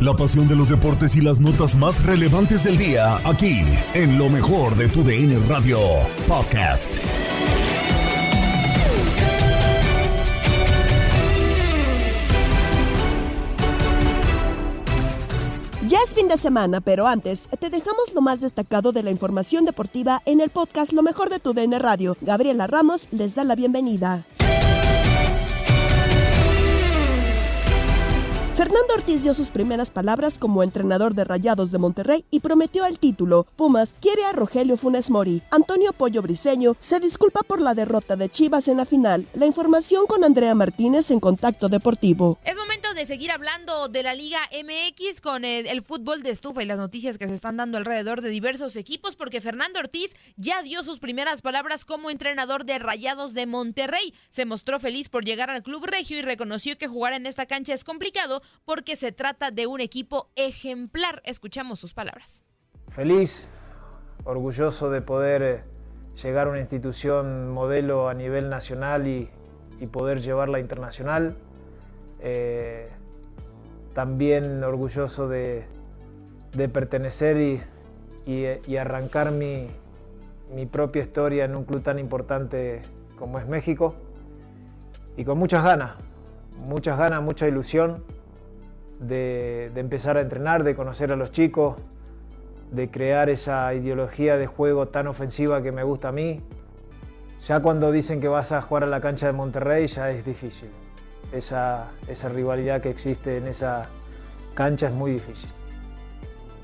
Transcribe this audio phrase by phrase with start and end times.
[0.00, 3.62] La pasión de los deportes y las notas más relevantes del día, aquí,
[3.94, 5.78] en lo mejor de tu DN Radio
[6.28, 7.00] Podcast.
[15.88, 19.64] Ya es fin de semana, pero antes te dejamos lo más destacado de la información
[19.64, 22.18] deportiva en el podcast Lo mejor de tu DN Radio.
[22.20, 24.26] Gabriela Ramos les da la bienvenida.
[28.56, 32.98] Fernando Ortiz dio sus primeras palabras como entrenador de Rayados de Monterrey y prometió el
[32.98, 33.46] título.
[33.54, 35.42] Pumas quiere a Rogelio Funes Mori.
[35.50, 39.28] Antonio Pollo Briseño se disculpa por la derrota de Chivas en la final.
[39.34, 42.38] La información con Andrea Martínez en Contacto Deportivo.
[42.44, 46.62] Es momento de seguir hablando de la Liga MX con el, el fútbol de estufa
[46.62, 50.62] y las noticias que se están dando alrededor de diversos equipos, porque Fernando Ortiz ya
[50.62, 54.14] dio sus primeras palabras como entrenador de Rayados de Monterrey.
[54.30, 57.74] Se mostró feliz por llegar al club regio y reconoció que jugar en esta cancha
[57.74, 61.22] es complicado porque se trata de un equipo ejemplar.
[61.24, 62.42] Escuchamos sus palabras.
[62.90, 63.42] Feliz,
[64.24, 65.64] orgulloso de poder eh,
[66.22, 69.28] llegar a una institución modelo a nivel nacional y,
[69.80, 71.36] y poder llevarla internacional.
[72.20, 72.88] Eh,
[73.94, 75.66] también orgulloso de,
[76.52, 77.62] de pertenecer y,
[78.26, 79.68] y, y arrancar mi,
[80.54, 82.82] mi propia historia en un club tan importante
[83.18, 83.94] como es México.
[85.16, 85.96] Y con muchas ganas,
[86.58, 88.04] muchas ganas, mucha ilusión
[89.00, 91.76] de, empezar a entrenar, de conocer a los chicos,
[92.70, 96.42] de crear esa ideología de juego tan ofensiva que me gusta a mí.
[97.46, 100.70] Ya cuando dicen que vas a jugar a la cancha de Monterrey ya es difícil.
[101.32, 103.88] Esa, esa rivalidad que existe en esa
[104.54, 105.50] cancha es muy difícil.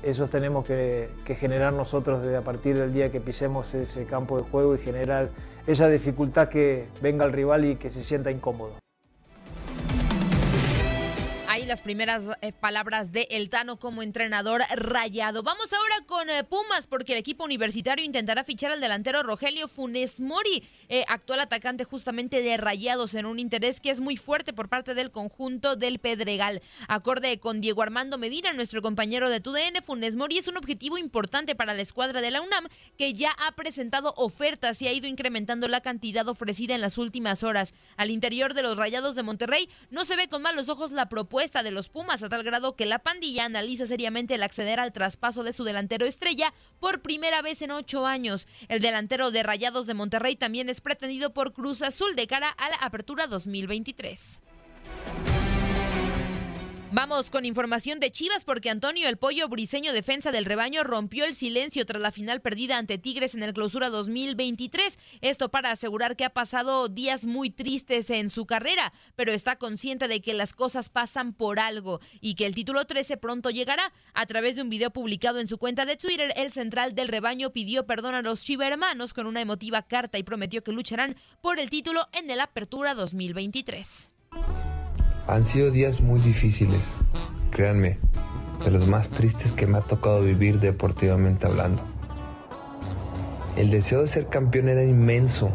[0.01, 4.37] Eso tenemos que, que generar nosotros desde a partir del día que pisemos ese campo
[4.37, 5.29] de juego y generar
[5.65, 8.82] esa dificultad que venga el rival y que se sienta incómodo.
[11.63, 15.43] Ahí las primeras eh, palabras de El Tano como entrenador rayado.
[15.43, 20.19] Vamos ahora con eh, Pumas, porque el equipo universitario intentará fichar al delantero Rogelio Funes
[20.19, 24.69] Mori, eh, actual atacante justamente de Rayados, en un interés que es muy fuerte por
[24.69, 26.61] parte del conjunto del Pedregal.
[26.87, 31.55] Acorde con Diego Armando Medina, nuestro compañero de TUDN, Funes Mori es un objetivo importante
[31.55, 35.67] para la escuadra de la UNAM, que ya ha presentado ofertas y ha ido incrementando
[35.67, 37.73] la cantidad ofrecida en las últimas horas.
[37.97, 41.63] Al interior de los Rayados de Monterrey no se ve con malos ojos la propuesta
[41.63, 45.41] de los Pumas a tal grado que la pandilla analiza seriamente el acceder al traspaso
[45.41, 48.47] de su delantero estrella por primera vez en ocho años.
[48.67, 52.69] El delantero de Rayados de Monterrey también es pretendido por Cruz Azul de cara a
[52.69, 54.41] la apertura 2023.
[56.95, 61.33] Vamos con información de Chivas porque Antonio El Pollo Briseño, defensa del rebaño, rompió el
[61.33, 64.99] silencio tras la final perdida ante Tigres en el clausura 2023.
[65.21, 70.07] Esto para asegurar que ha pasado días muy tristes en su carrera, pero está consciente
[70.07, 73.91] de que las cosas pasan por algo y que el título 13 pronto llegará.
[74.13, 77.49] A través de un video publicado en su cuenta de Twitter, el central del rebaño
[77.53, 81.71] pidió perdón a los chivermanos con una emotiva carta y prometió que lucharán por el
[81.71, 84.11] título en el Apertura 2023.
[85.25, 86.97] Han sido días muy difíciles,
[87.49, 87.97] créanme,
[88.65, 91.81] de los más tristes que me ha tocado vivir deportivamente hablando.
[93.55, 95.49] El deseo de ser campeón era inmenso,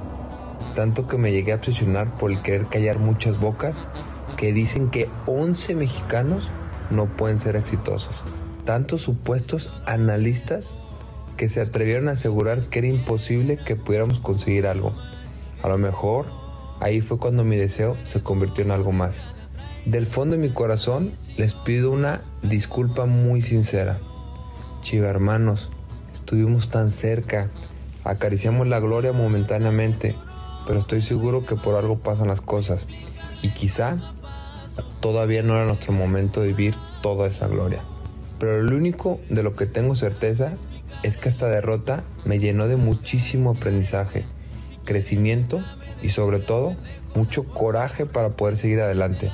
[0.75, 3.87] tanto que me llegué a presionar por el querer callar muchas bocas
[4.39, 6.49] que dicen que 11 mexicanos
[6.91, 8.23] no pueden ser exitosos.
[8.65, 10.79] Tantos supuestos analistas
[11.37, 14.95] que se atrevieron a asegurar que era imposible que pudiéramos conseguir algo.
[15.63, 16.25] A lo mejor
[16.81, 19.25] ahí fue cuando mi deseo se convirtió en algo más.
[19.89, 23.99] Del fondo de mi corazón les pido una disculpa muy sincera.
[24.83, 25.71] Chiva hermanos,
[26.13, 27.49] estuvimos tan cerca,
[28.05, 30.15] acariciamos la gloria momentáneamente,
[30.67, 32.87] pero estoy seguro que por algo pasan las cosas
[33.41, 33.97] y quizá
[35.01, 37.81] todavía no era nuestro momento de vivir toda esa gloria.
[38.39, 40.53] Pero lo único de lo que tengo certeza
[41.03, 44.27] es que esta derrota me llenó de muchísimo aprendizaje,
[44.85, 45.65] crecimiento
[46.03, 46.77] y sobre todo
[47.15, 49.31] mucho coraje para poder seguir adelante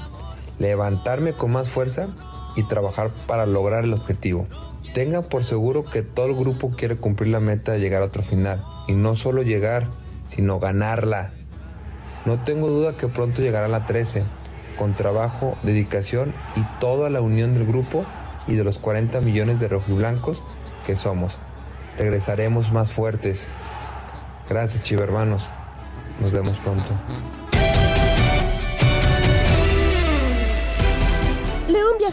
[0.59, 2.09] levantarme con más fuerza
[2.57, 4.47] y trabajar para lograr el objetivo.
[4.93, 8.23] Tengan por seguro que todo el grupo quiere cumplir la meta de llegar a otro
[8.23, 8.63] final.
[8.87, 9.89] Y no solo llegar,
[10.25, 11.33] sino ganarla.
[12.27, 14.23] No tengo duda que pronto llegará la 13,
[14.79, 18.05] con trabajo, dedicación y toda la unión del grupo
[18.47, 20.43] y de los 40 millones de rojiblancos
[20.87, 21.39] que somos.
[21.99, 23.51] Regresaremos más fuertes.
[24.49, 25.49] Gracias, chivermanos.
[26.21, 26.93] Nos vemos pronto.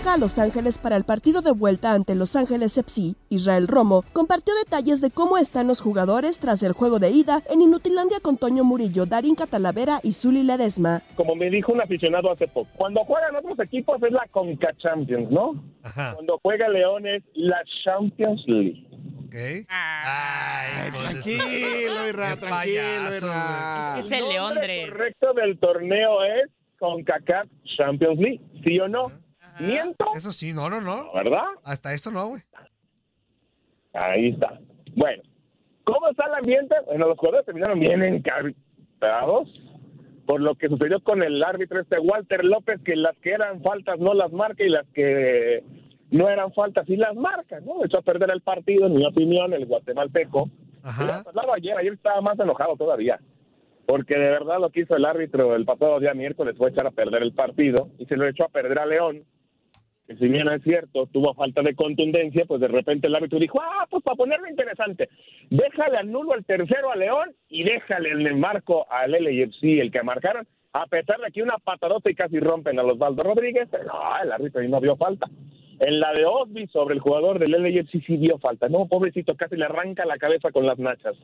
[0.02, 3.14] Viaja a Los Ángeles para el partido de vuelta ante Los Ángeles FC.
[3.30, 7.62] Israel Romo compartió detalles de cómo están los jugadores tras el juego de ida en
[7.62, 11.04] Inutilandia con Toño Murillo, Darín Catalavera y Zuli Ledesma.
[11.16, 15.30] Como me dijo un aficionado hace poco, cuando juegan otros equipos es la Conca Champions,
[15.30, 15.64] ¿no?
[15.94, 18.88] Cuando juega León es la Champions League.
[19.28, 19.68] Ok.
[19.70, 23.98] Ay, tranquilo, Irra, tranquilo, Irra.
[24.00, 26.50] Es que es el León, El correcto del torneo es
[26.80, 27.48] CONCACAF
[27.78, 29.12] Champions League, ¿sí o no?
[29.62, 30.06] ¿Miento?
[30.16, 31.12] Eso sí, no, no, no.
[31.14, 31.44] ¿Verdad?
[31.64, 32.42] Hasta esto no, güey.
[33.94, 34.60] Ahí está.
[34.96, 35.24] Bueno,
[35.84, 36.76] ¿cómo está el ambiente?
[36.86, 39.50] Bueno, los jugadores terminaron bien encartados
[40.26, 44.00] por lo que sucedió con el árbitro este Walter López, que las que eran faltas
[44.00, 45.64] no las marca y las que
[46.12, 47.84] no eran faltas sí las marca, ¿no?
[47.84, 50.50] Echó a perder el partido, en mi opinión, el guatemalteco.
[50.84, 51.24] Ajá.
[51.26, 53.20] Hablaba ayer, ayer estaba más enojado todavía,
[53.86, 56.92] porque de verdad lo que hizo el árbitro el pasado día miércoles fue echar a
[56.92, 59.24] perder el partido y se lo echó a perder a León
[60.12, 63.60] que si bien es cierto, tuvo falta de contundencia, pues de repente el árbitro dijo,
[63.62, 65.10] ah, pues para ponerlo interesante,
[65.50, 69.92] déjale al nulo al tercero a León y déjale en el marco al LFC, el
[69.92, 73.68] que marcaron, a pesar de que una patadota y casi rompen a los Osvaldo Rodríguez,
[73.70, 75.28] pero no, el árbitro ahí no vio falta.
[75.80, 78.70] En la de Osby sobre el jugador del LFC sí vio falta.
[78.70, 81.16] No, pobrecito, casi le arranca la cabeza con las nachas.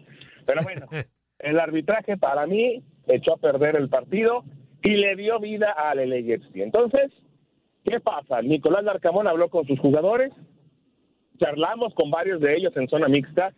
[0.45, 0.87] Pero bueno,
[1.39, 4.43] el arbitraje para mí echó a perder el partido
[4.81, 6.55] y le dio vida al LFC.
[6.55, 7.11] Entonces,
[7.87, 8.41] ¿Qué pasa?
[8.41, 10.33] Nicolás Larcamón habló con sus jugadores,
[11.39, 13.53] charlamos con varios de ellos en zona mixta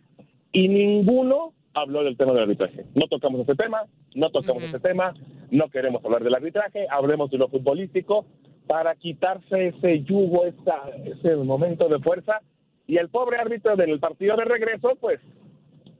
[0.52, 2.84] y ninguno habló del tema del arbitraje.
[2.94, 3.82] No tocamos ese tema,
[4.14, 5.14] no tocamos ese tema,
[5.50, 8.24] no queremos hablar del arbitraje, hablemos de lo futbolístico
[8.68, 12.40] para quitarse ese yugo, esa, ese momento de fuerza
[12.86, 15.18] y el pobre árbitro del partido de regreso, pues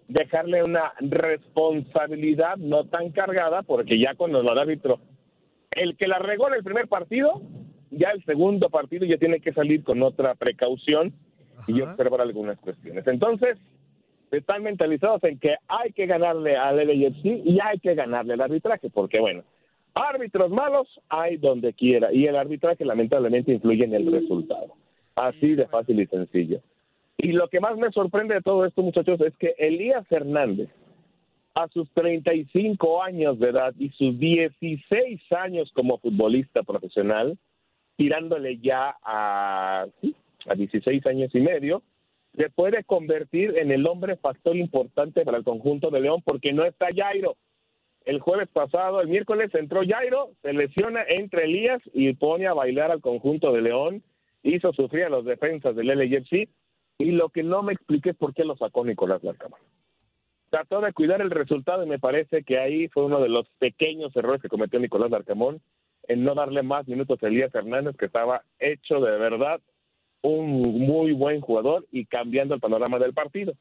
[0.06, 5.00] dejarle una responsabilidad no tan cargada, porque ya cuando el árbitro,
[5.72, 7.42] el que la regó en el primer partido,
[7.90, 11.12] ya el segundo partido ya tiene que salir con otra precaución
[11.66, 13.06] y observar algunas cuestiones.
[13.06, 13.58] Entonces,
[14.30, 18.88] están mentalizados en que hay que ganarle al LAFC y hay que ganarle al arbitraje,
[18.90, 19.42] porque bueno,
[19.94, 24.74] árbitros malos hay donde quiera y el arbitraje lamentablemente influye en el resultado.
[25.16, 26.60] Así de fácil y sencillo.
[27.18, 30.70] Y lo que más me sorprende de todo esto, muchachos, es que Elías Hernández,
[31.54, 37.36] a sus 35 años de edad y sus 16 años como futbolista profesional,
[38.00, 39.84] tirándole ya a,
[40.46, 41.82] a 16 años y medio,
[42.34, 46.64] se puede convertir en el hombre factor importante para el conjunto de León porque no
[46.64, 47.36] está Jairo.
[48.06, 52.90] El jueves pasado, el miércoles, entró Jairo, se lesiona, entre Elías y pone a bailar
[52.90, 54.02] al conjunto de León,
[54.42, 56.48] hizo sufrir a los defensas del LFC
[56.96, 59.60] y lo que no me expliqué es por qué lo sacó Nicolás Larcamón.
[60.48, 64.16] Trató de cuidar el resultado y me parece que ahí fue uno de los pequeños
[64.16, 65.60] errores que cometió Nicolás Larcamón
[66.10, 69.60] en no darle más minutos a Elías Hernández, que estaba hecho de verdad
[70.22, 73.54] un muy buen jugador y cambiando el panorama del partido.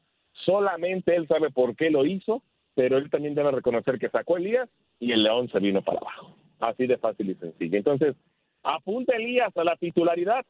[0.44, 2.42] Solamente él sabe por qué lo hizo,
[2.74, 6.34] pero él también debe reconocer que sacó Elías y el León se vino para abajo.
[6.58, 7.78] Así de fácil y sencillo.
[7.78, 8.16] Entonces,
[8.64, 10.44] apunta Elías a la titularidad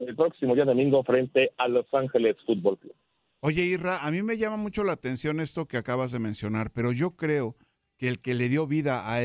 [0.00, 2.96] el próximo día domingo frente a Los Ángeles Fútbol Club.
[3.40, 6.90] Oye, Irra, a mí me llama mucho la atención esto que acabas de mencionar, pero
[6.90, 7.54] yo creo
[7.96, 9.18] que el que le dio vida a,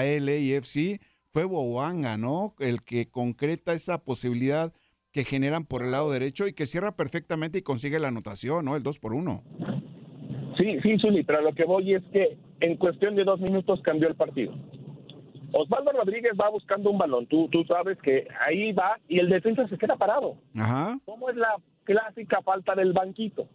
[0.00, 1.00] a LAFC
[1.36, 2.54] fue Bowanga, ¿no?
[2.58, 4.72] El que concreta esa posibilidad
[5.12, 8.74] que generan por el lado derecho y que cierra perfectamente y consigue la anotación, ¿no?
[8.74, 9.42] El 2 por 1.
[10.58, 14.08] Sí, sí, Zuli, pero lo que voy es que en cuestión de dos minutos cambió
[14.08, 14.54] el partido.
[15.52, 19.68] Osvaldo Rodríguez va buscando un balón, tú, tú sabes que ahí va y el defensa
[19.68, 20.38] se queda parado.
[20.56, 20.98] Ajá.
[21.04, 23.46] ¿Cómo es la clásica falta del banquito?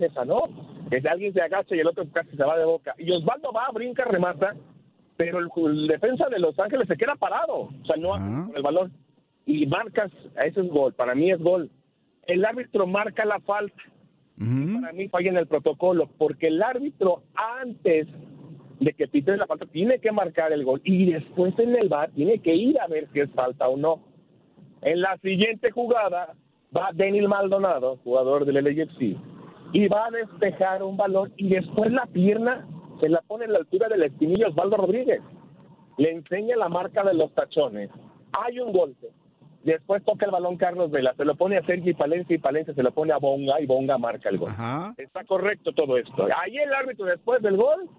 [0.00, 0.42] Esa, ¿no?
[0.90, 2.92] Que alguien se agacha y el otro casi se va de boca.
[2.98, 4.56] Y Osvaldo va, brinca, remata,
[5.16, 7.54] pero el, el defensa de Los Ángeles se queda parado.
[7.54, 8.92] O sea, no con el balón.
[9.46, 10.10] Y marcas,
[10.44, 11.70] ese es gol, para mí es gol.
[12.26, 13.82] El árbitro marca la falta.
[14.36, 18.08] Para mí falla en el protocolo, porque el árbitro antes
[18.80, 22.10] de que pite la falta tiene que marcar el gol y después en el bar
[22.10, 24.00] tiene que ir a ver si es falta o no.
[24.82, 26.34] En la siguiente jugada
[26.76, 29.16] va Daniel Maldonado, jugador del LAFC,
[29.72, 32.66] y va a despejar un balón y después la pierna
[33.04, 35.20] se la pone en la altura del espinillo Osvaldo Rodríguez.
[35.98, 37.90] Le enseña la marca de los tachones.
[38.32, 39.08] Hay un golpe.
[39.62, 42.82] Después toca el balón Carlos Vela, se lo pone a Sergi Palencia y Palencia se
[42.82, 44.50] lo pone a Bonga y Bonga marca el gol.
[44.96, 46.26] Está correcto todo esto.
[46.34, 47.90] Ahí el árbitro después del gol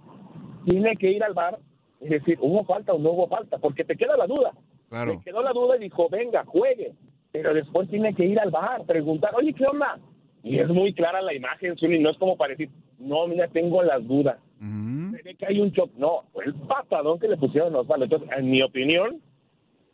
[0.65, 1.59] tiene que ir al bar
[2.01, 3.59] y decir, ¿hubo falta o no hubo falta?
[3.59, 4.53] Porque te queda la duda.
[4.89, 5.15] Claro.
[5.15, 6.93] Me quedó la duda y dijo, venga, juegue.
[7.31, 10.00] Pero después tiene que ir al bar, preguntar, oye, ¿qué onda?
[10.43, 13.83] Y es muy clara la imagen, Zuli, no es como para decir, no, mira, tengo
[13.83, 14.38] las dudas.
[14.59, 15.91] Se ve que hay un shock.
[15.97, 18.05] No, fue el patadón que le pusieron a Osvaldo.
[18.05, 19.21] Entonces, en mi opinión,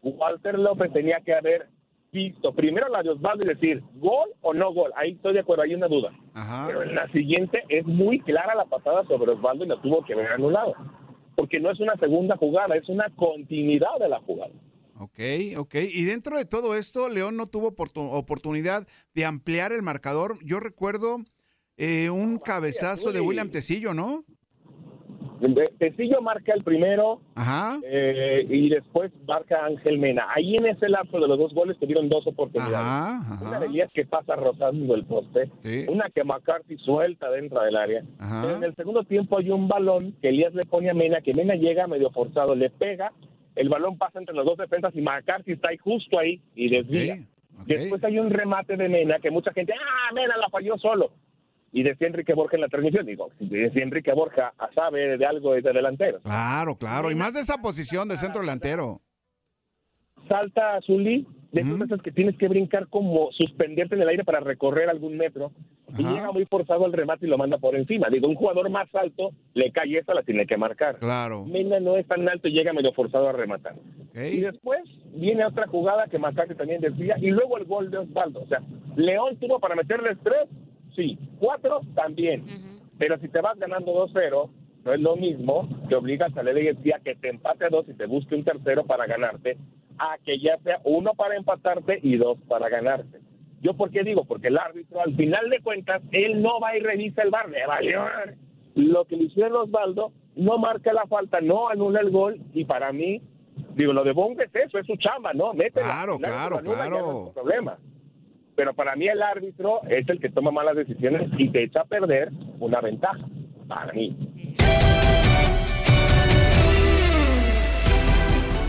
[0.02, 1.70] Walter López tenía que haber
[2.12, 4.92] visto primero la de Osvaldo y decir, ¿gol o no gol?
[4.98, 6.12] Ahí estoy de acuerdo, hay una duda.
[6.68, 10.16] Pero en la siguiente es muy clara la patada sobre Osvaldo y la tuvo que
[10.16, 10.74] ver anulado.
[11.36, 14.52] Porque no es una segunda jugada, es una continuidad de la jugada.
[15.00, 15.20] Ok,
[15.58, 15.76] ok.
[15.92, 20.38] Y dentro de todo esto, León no tuvo oportu- oportunidad de ampliar el marcador.
[20.44, 21.18] Yo recuerdo
[21.78, 24.20] eh, un cabezazo de William Tecillo, ¿no?
[25.78, 27.80] Tecillo marca el primero Ajá.
[27.84, 30.28] eh, y después marca Ángel Mena.
[30.36, 33.42] Ahí en ese lapso de los dos goles tuvieron dos oportunidades.
[33.42, 35.50] Una de ellas que pasa rozando el poste,
[35.88, 38.04] una que McCarthy suelta dentro del área.
[38.42, 41.34] Pero en el segundo tiempo hay un balón que Elías le pone a Mena, que
[41.34, 43.12] Mena llega medio forzado, le pega,
[43.56, 47.20] el balón pasa entre los dos defensas y McCarthy está ahí justo ahí y desvía.
[47.66, 51.12] Después hay un remate de Mena que mucha gente, ah, Mena la falló solo.
[51.72, 55.54] Y decía Enrique Borja en la transmisión, digo, si decía Enrique Borja sabe de algo
[55.54, 56.20] de delantero.
[56.22, 57.12] Claro, claro.
[57.12, 59.02] Y más de esa posición de centro delantero.
[60.28, 64.24] salta a Zulí, de esas veces que tienes que brincar como suspenderte en el aire
[64.24, 65.52] para recorrer algún metro,
[65.98, 68.08] y llega muy forzado al remate y lo manda por encima.
[68.10, 71.00] Digo, un jugador más alto le cae esa, la tiene que marcar.
[71.00, 71.46] Claro.
[71.46, 73.76] Mena no es tan alto y llega medio forzado a rematar.
[74.16, 74.80] Y después
[75.14, 78.42] viene otra jugada que Macari también desvía, y luego el gol de Osvaldo.
[78.42, 78.62] O sea,
[78.96, 80.48] León tuvo para meterles tres,
[80.96, 82.46] sí, cuatro también.
[82.98, 84.50] Pero si te vas ganando 2-0,
[84.84, 87.94] no es lo mismo que obligas a la a que te empate a dos y
[87.94, 89.58] te busque un tercero para ganarte,
[89.98, 93.20] a que ya sea uno para empatarte y dos para ganarte.
[93.62, 94.26] ¿Yo por qué digo?
[94.26, 97.66] Porque el árbitro, al final de cuentas, él no va y revisa el bar, le
[97.68, 98.02] valió.
[98.74, 102.92] Lo que le hicieron Osvaldo, no marca la falta, no anula el gol, y para
[102.92, 103.22] mí,
[103.76, 105.54] digo, lo de Bonga es eso, es su chamba, ¿no?
[105.54, 105.86] Métela.
[105.86, 107.26] Claro, claro, no claro.
[107.28, 107.78] su problema.
[108.62, 111.86] Pero para mí el árbitro es el que toma malas decisiones y te echa a
[111.86, 113.18] perder una ventaja.
[113.68, 114.16] Para mí.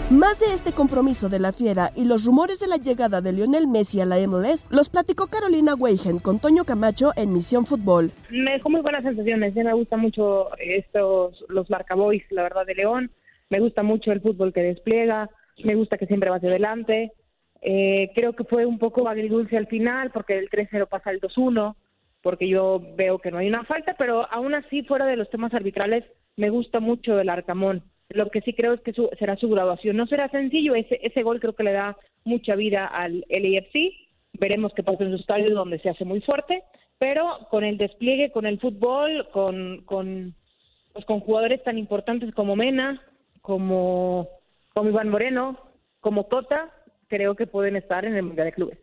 [0.08, 3.68] Más de este compromiso de la Fiera y los rumores de la llegada de Lionel
[3.68, 8.12] Messi a la MLS los platicó Carolina Weigen con Toño Camacho en Misión Fútbol.
[8.30, 9.54] me dejó muy buenas sensaciones.
[9.54, 13.10] Me gusta mucho estos los marcaboys, la verdad, de León.
[13.50, 15.28] Me gusta mucho el fútbol que despliega.
[15.62, 17.12] Me gusta que siempre va hacia adelante.
[17.62, 21.76] Eh, creo que fue un poco agridulce al final porque el 3-0 pasa al 2-1,
[22.20, 25.54] porque yo veo que no hay una falta, pero aún así, fuera de los temas
[25.54, 26.04] arbitrales,
[26.36, 27.82] me gusta mucho el Arcamón.
[28.08, 29.96] Lo que sí creo es que su- será su graduación.
[29.96, 33.94] No será sencillo, ese, ese gol creo que le da mucha vida al LAFC.
[34.40, 36.62] Veremos qué pasa en su estadio donde se hace muy fuerte,
[36.98, 40.34] pero con el despliegue, con el fútbol, con, con,
[40.92, 43.00] pues con jugadores tan importantes como Mena,
[43.40, 44.28] como,
[44.74, 45.58] como Iván Moreno,
[46.00, 46.70] como Cota,
[47.12, 48.78] creo que pueden estar en el Mundial de Clubes.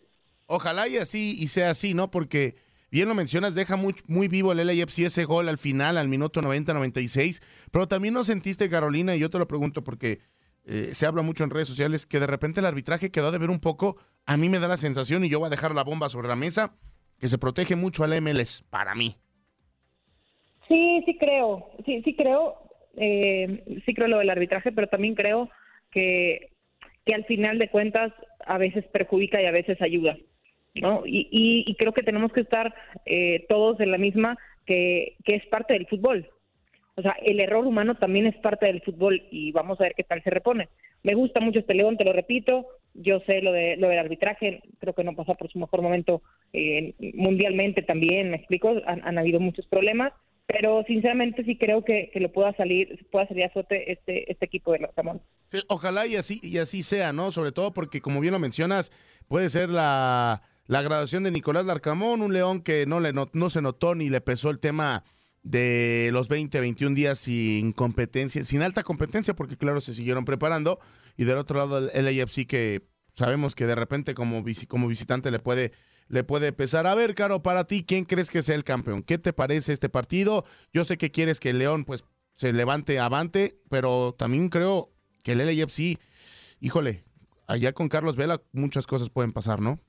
[0.45, 2.11] Ojalá y así y sea así, ¿no?
[2.11, 2.53] Porque
[2.91, 6.39] bien lo mencionas, deja muy, muy vivo el LAFC ese gol al final, al minuto
[6.39, 7.41] 90-96.
[7.71, 10.19] Pero también no sentiste, Carolina, y yo te lo pregunto porque
[10.63, 13.49] eh, se habla mucho en redes sociales que de repente el arbitraje quedó de ver
[13.49, 13.97] un poco.
[14.27, 16.35] A mí me da la sensación, y yo voy a dejar la bomba sobre la
[16.35, 16.75] mesa,
[17.19, 19.15] que se protege mucho al MLS, para mí.
[20.67, 22.57] Sí, sí creo, sí, sí creo,
[22.95, 25.49] eh, sí creo lo del arbitraje, pero también creo
[25.89, 26.51] que,
[27.09, 28.13] que al final de cuentas
[28.45, 30.15] a veces perjudica y a veces ayuda,
[30.79, 31.01] ¿no?
[31.07, 32.71] Y, y, creo que tenemos que estar
[33.07, 34.37] eh, todos en la misma
[34.67, 36.29] que, que es parte del fútbol.
[36.97, 40.03] O sea, el error humano también es parte del fútbol y vamos a ver qué
[40.03, 40.69] tal se repone.
[41.01, 42.67] Me gusta mucho este León, te lo repito.
[42.93, 46.21] Yo sé lo de lo del arbitraje, creo que no pasa por su mejor momento
[46.53, 50.13] eh, mundialmente también, me explico, han, han habido muchos problemas,
[50.51, 54.45] pero sinceramente sí creo que, que lo pueda salir, pueda salir a flote este, este
[54.45, 55.21] equipo de los Ramón.
[55.47, 57.29] Sí, ojalá y así, y así sea, ¿no?
[57.29, 58.91] Sobre todo porque, como bien lo mencionas,
[59.27, 63.51] puede ser la, la graduación de Nicolás Larcamón, un león que no, le no, no
[63.51, 65.03] se notó ni le pesó el tema
[65.43, 70.79] de los 20, 21 días sin competencia, sin alta competencia, porque claro, se siguieron preparando.
[71.15, 72.81] Y del otro lado, el LAFC que
[73.13, 75.73] sabemos que de repente como, como visitante le puede,
[76.09, 76.87] le puede pesar.
[76.87, 79.03] A ver, Caro, para ti, ¿quién crees que sea el campeón?
[79.03, 80.43] ¿Qué te parece este partido?
[80.73, 82.03] Yo sé que quieres que el León pues
[82.35, 84.89] se levante avante, pero también creo
[85.23, 85.99] que el LAFC,
[86.59, 87.03] híjole,
[87.47, 89.79] allá con Carlos Vela muchas cosas pueden pasar, ¿no?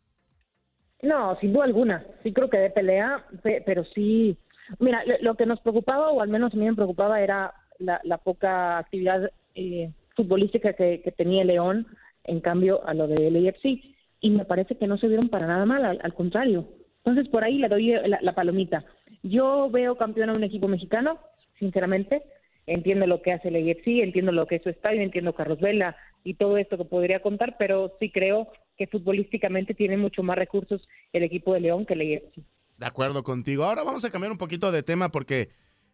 [1.03, 2.07] No, sin duda alguna.
[2.23, 4.39] Sí creo que de pelea, pero sí
[4.79, 8.19] Mira, lo que nos preocupaba, o al menos a mí me preocupaba, era la, la
[8.19, 11.87] poca actividad eh, futbolística que, que, tenía León,
[12.25, 13.83] en cambio a lo de LAFC.
[14.21, 16.69] Y me parece que no se vieron para nada mal, al, contrario.
[17.05, 18.85] Entonces, por ahí le doy la, la, palomita.
[19.23, 21.19] Yo veo campeón a un equipo mexicano,
[21.59, 22.23] sinceramente.
[22.67, 25.97] Entiendo lo que hace el AFC, entiendo lo que es su estadio, entiendo Carlos Vela
[26.23, 30.87] y todo esto que podría contar, pero sí creo que futbolísticamente tiene mucho más recursos
[31.12, 32.45] el equipo de León que el AFC.
[32.77, 33.65] De acuerdo contigo.
[33.65, 35.49] Ahora vamos a cambiar un poquito de tema porque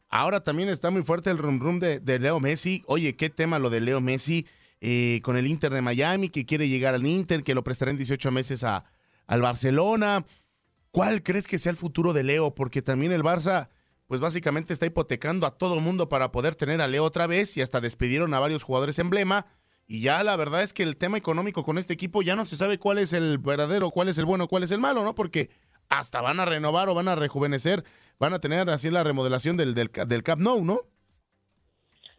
[0.09, 2.83] ahora también está muy fuerte el rum rum de Leo Messi.
[2.87, 4.47] Oye, qué tema lo de Leo Messi
[4.81, 7.97] eh, con el Inter de Miami, que quiere llegar al Inter, que lo prestará en
[7.97, 8.85] 18 meses a,
[9.27, 10.25] al Barcelona.
[10.91, 12.55] ¿Cuál crees que sea el futuro de Leo?
[12.55, 13.69] Porque también el Barça,
[14.07, 17.63] pues básicamente está hipotecando a todo mundo para poder tener a Leo otra vez y
[17.63, 19.47] hasta despidieron a varios jugadores emblema.
[19.87, 22.57] Y ya la verdad es que el tema económico con este equipo ya no se
[22.57, 25.15] sabe cuál es el verdadero, cuál es el bueno, cuál es el malo, ¿no?
[25.15, 25.51] Porque
[25.89, 27.85] hasta van a renovar o van a rejuvenecer,
[28.19, 30.81] van a tener así la remodelación del, del, del Cap Nou, ¿no?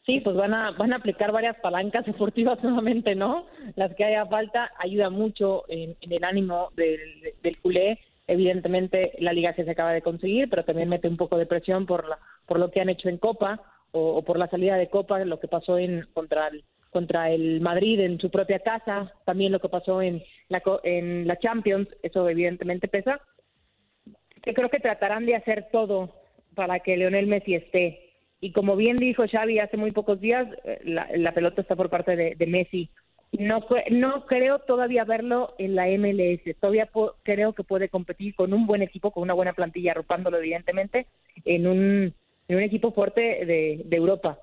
[0.08, 3.46] Sí, pues van a, van a aplicar varias palancas deportivas nuevamente, ¿no?
[3.76, 8.00] Las que haya falta, ayuda mucho en, el ánimo del, culé.
[8.26, 11.86] Evidentemente la liga que se acaba de conseguir, pero también mete un poco de presión
[11.86, 15.20] por, la, por lo que han hecho en Copa o, por la salida de Copa,
[15.20, 19.60] lo que pasó en contra el, contra el Madrid en su propia casa, también lo
[19.60, 23.22] que pasó en la, en la Champions, eso evidentemente pesa
[24.41, 26.13] que creo que tratarán de hacer todo
[26.56, 28.07] para que Leonel Messi esté.
[28.39, 32.15] Y como bien dijo Xavi hace muy pocos días, eh, la, pelota está por parte
[32.15, 32.89] de, Messi.
[33.38, 36.56] No, no creo todavía verlo en la MLS.
[36.60, 36.89] Todavía
[37.23, 41.08] creo que puede competir con un buen equipo, con una buena plantilla, arropándolo evidentemente,
[41.45, 42.13] en un,
[42.47, 44.39] en un equipo fuerte de, Europa,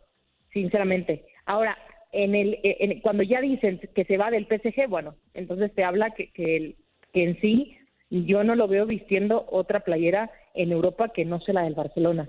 [0.52, 1.24] sinceramente.
[1.46, 1.78] Ahora,
[2.12, 6.10] en el, en, cuando ya dicen que se va del PSG, bueno, entonces te habla
[6.10, 6.76] que, que, el,
[7.12, 7.76] que en sí
[8.10, 12.28] yo no lo veo vistiendo otra playera en Europa que no sea la del Barcelona.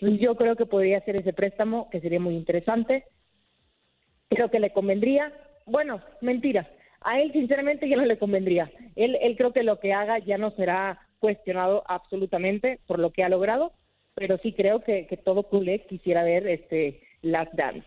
[0.00, 3.04] Yo creo que podría ser ese préstamo, que sería muy interesante.
[4.28, 5.32] Creo que le convendría.
[5.64, 6.68] Bueno, mentira.
[7.00, 8.70] A él sinceramente ya no le convendría.
[8.94, 13.24] Él, él creo que lo que haga ya no será cuestionado absolutamente por lo que
[13.24, 13.72] ha logrado,
[14.14, 17.86] pero sí creo que, que todo culé quisiera ver este Last Dance.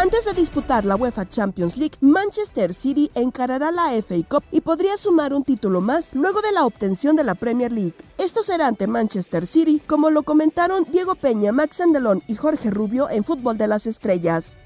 [0.00, 4.96] Antes de disputar la UEFA Champions League, Manchester City encarará la FA Cup y podría
[4.96, 7.96] sumar un título más luego de la obtención de la Premier League.
[8.16, 13.10] Esto será ante Manchester City, como lo comentaron Diego Peña, Max Andelón y Jorge Rubio
[13.10, 14.56] en Fútbol de las Estrellas.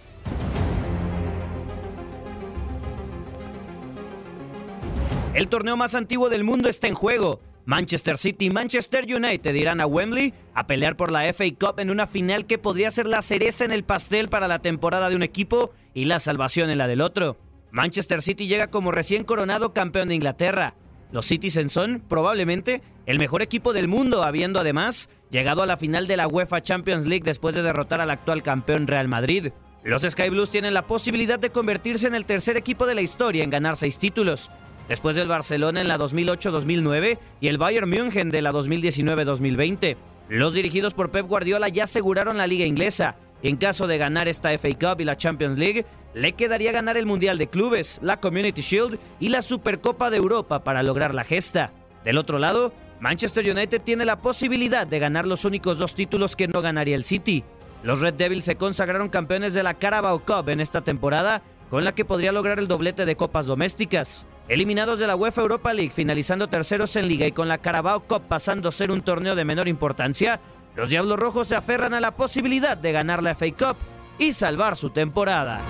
[5.33, 7.40] El torneo más antiguo del mundo está en juego.
[7.64, 11.90] Manchester City y Manchester United irán a Wembley a pelear por la FA Cup en
[11.90, 15.22] una final que podría ser la cereza en el pastel para la temporada de un
[15.22, 17.38] equipo y la salvación en la del otro.
[17.70, 20.75] Manchester City llega como recién coronado campeón de Inglaterra.
[21.12, 26.07] Los Citizens son, probablemente, el mejor equipo del mundo, habiendo además llegado a la final
[26.07, 29.53] de la UEFA Champions League después de derrotar al actual campeón Real Madrid.
[29.85, 33.42] Los Sky Blues tienen la posibilidad de convertirse en el tercer equipo de la historia
[33.42, 34.51] en ganar seis títulos,
[34.92, 39.96] después del Barcelona en la 2008-2009 y el Bayern München de la 2019-2020.
[40.28, 43.16] Los dirigidos por Pep Guardiola ya aseguraron la liga inglesa.
[43.42, 47.07] En caso de ganar esta FA Cup y la Champions League, le quedaría ganar el
[47.07, 51.72] Mundial de Clubes, la Community Shield y la Supercopa de Europa para lograr la gesta.
[52.05, 56.48] Del otro lado, Manchester United tiene la posibilidad de ganar los únicos dos títulos que
[56.48, 57.44] no ganaría el City.
[57.83, 61.94] los Red Devils se consagraron campeones de la Carabao Cup en esta temporada, con la
[61.94, 64.26] que podría lograr el doblete de copas domésticas.
[64.48, 68.22] Eliminados de la UEFA Europa League, finalizando terceros en liga y con la Carabao Cup
[68.28, 70.40] pasando a ser un torneo de menor importancia,
[70.74, 73.76] los Diablos Rojos se aferran a la posibilidad de ganar la FA Cup
[74.18, 75.61] y salvar su temporada.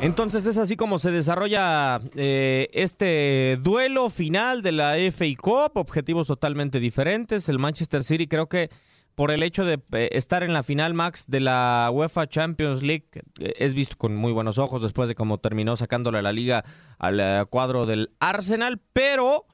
[0.00, 6.28] Entonces es así como se desarrolla eh, este duelo final de la FA Cup, objetivos
[6.28, 7.48] totalmente diferentes.
[7.48, 8.70] El Manchester City creo que
[9.18, 13.08] por el hecho de eh, estar en la final, Max, de la UEFA Champions League,
[13.40, 16.64] eh, es visto con muy buenos ojos después de cómo terminó sacándole la liga
[17.00, 19.44] al eh, cuadro del Arsenal, pero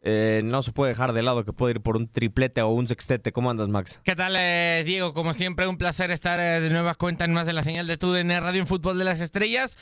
[0.00, 2.86] eh, no se puede dejar de lado que puede ir por un triplete o un
[2.86, 3.32] sextete.
[3.32, 4.00] ¿Cómo andas, Max?
[4.04, 5.12] ¿Qué tal, eh, Diego?
[5.12, 7.96] Como siempre, un placer estar eh, de nueva cuenta en más de la señal de
[7.96, 9.76] TUDN Radio en Fútbol de las Estrellas.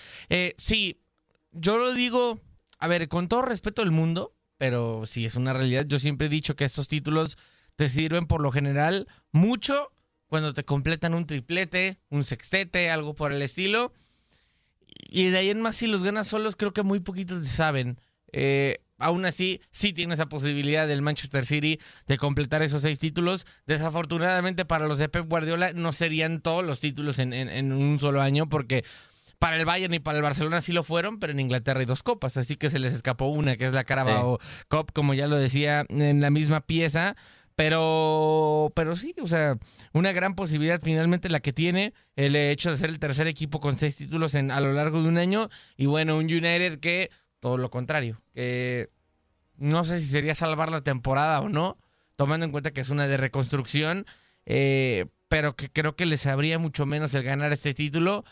[0.57, 1.03] Sí,
[1.53, 2.41] yo lo digo,
[2.79, 5.85] a ver, con todo respeto del mundo, pero sí es una realidad.
[5.87, 7.37] Yo siempre he dicho que estos títulos
[7.79, 9.93] te sirven por lo general mucho
[10.27, 13.93] cuando te completan un triplete, un sextete, algo por el estilo.
[15.11, 18.01] Y de ahí en más, si los ganas solos, creo que muy poquitos te saben.
[18.33, 23.47] Eh, aún así, sí tiene esa posibilidad del Manchester City de completar esos seis títulos.
[23.67, 28.01] Desafortunadamente para los de Pep Guardiola no serían todos los títulos en, en- en un
[28.01, 28.85] solo año porque
[29.39, 32.03] para el Bayern y para el Barcelona sí lo fueron, pero en Inglaterra hay dos
[32.03, 35.37] copas, así que se les escapó una, que es la Carabao Cup, como ya lo
[35.39, 37.15] decía en la misma pieza.
[37.59, 39.59] Pero, pero sí, o sea,
[39.93, 43.77] una gran posibilidad finalmente la que tiene el hecho de ser el tercer equipo con
[43.77, 45.49] seis títulos a lo largo de un año.
[45.77, 48.91] Y bueno, un United que todo lo contrario, que
[49.57, 51.79] no sé si sería salvar la temporada o no,
[52.15, 54.07] tomando en cuenta que es una de reconstrucción,
[54.47, 58.25] eh, pero que creo que les sabría mucho menos el ganar este título,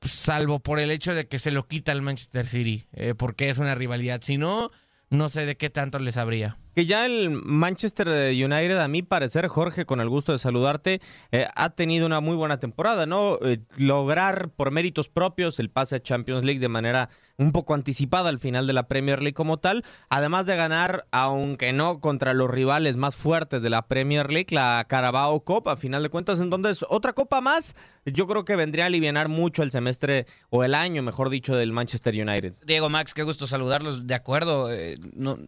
[0.00, 3.58] salvo por el hecho de que se lo quita el Manchester City, eh, porque es
[3.58, 4.22] una rivalidad.
[4.22, 4.72] Si no,
[5.08, 6.58] no sé de qué tanto les habría.
[6.74, 11.46] Que ya el Manchester United, a mi parecer, Jorge, con el gusto de saludarte, eh,
[11.54, 13.38] ha tenido una muy buena temporada, ¿no?
[13.42, 18.28] Eh, lograr por méritos propios el pase a Champions League de manera un poco anticipada
[18.28, 22.50] al final de la Premier League como tal, además de ganar, aunque no contra los
[22.50, 26.84] rivales más fuertes de la Premier League, la Carabao Cup, a final de cuentas, entonces
[26.88, 31.02] otra copa más, yo creo que vendría a aliviar mucho el semestre, o el año,
[31.02, 32.54] mejor dicho, del Manchester United.
[32.64, 34.06] Diego Max, qué gusto saludarlos.
[34.06, 35.38] De acuerdo, eh, no,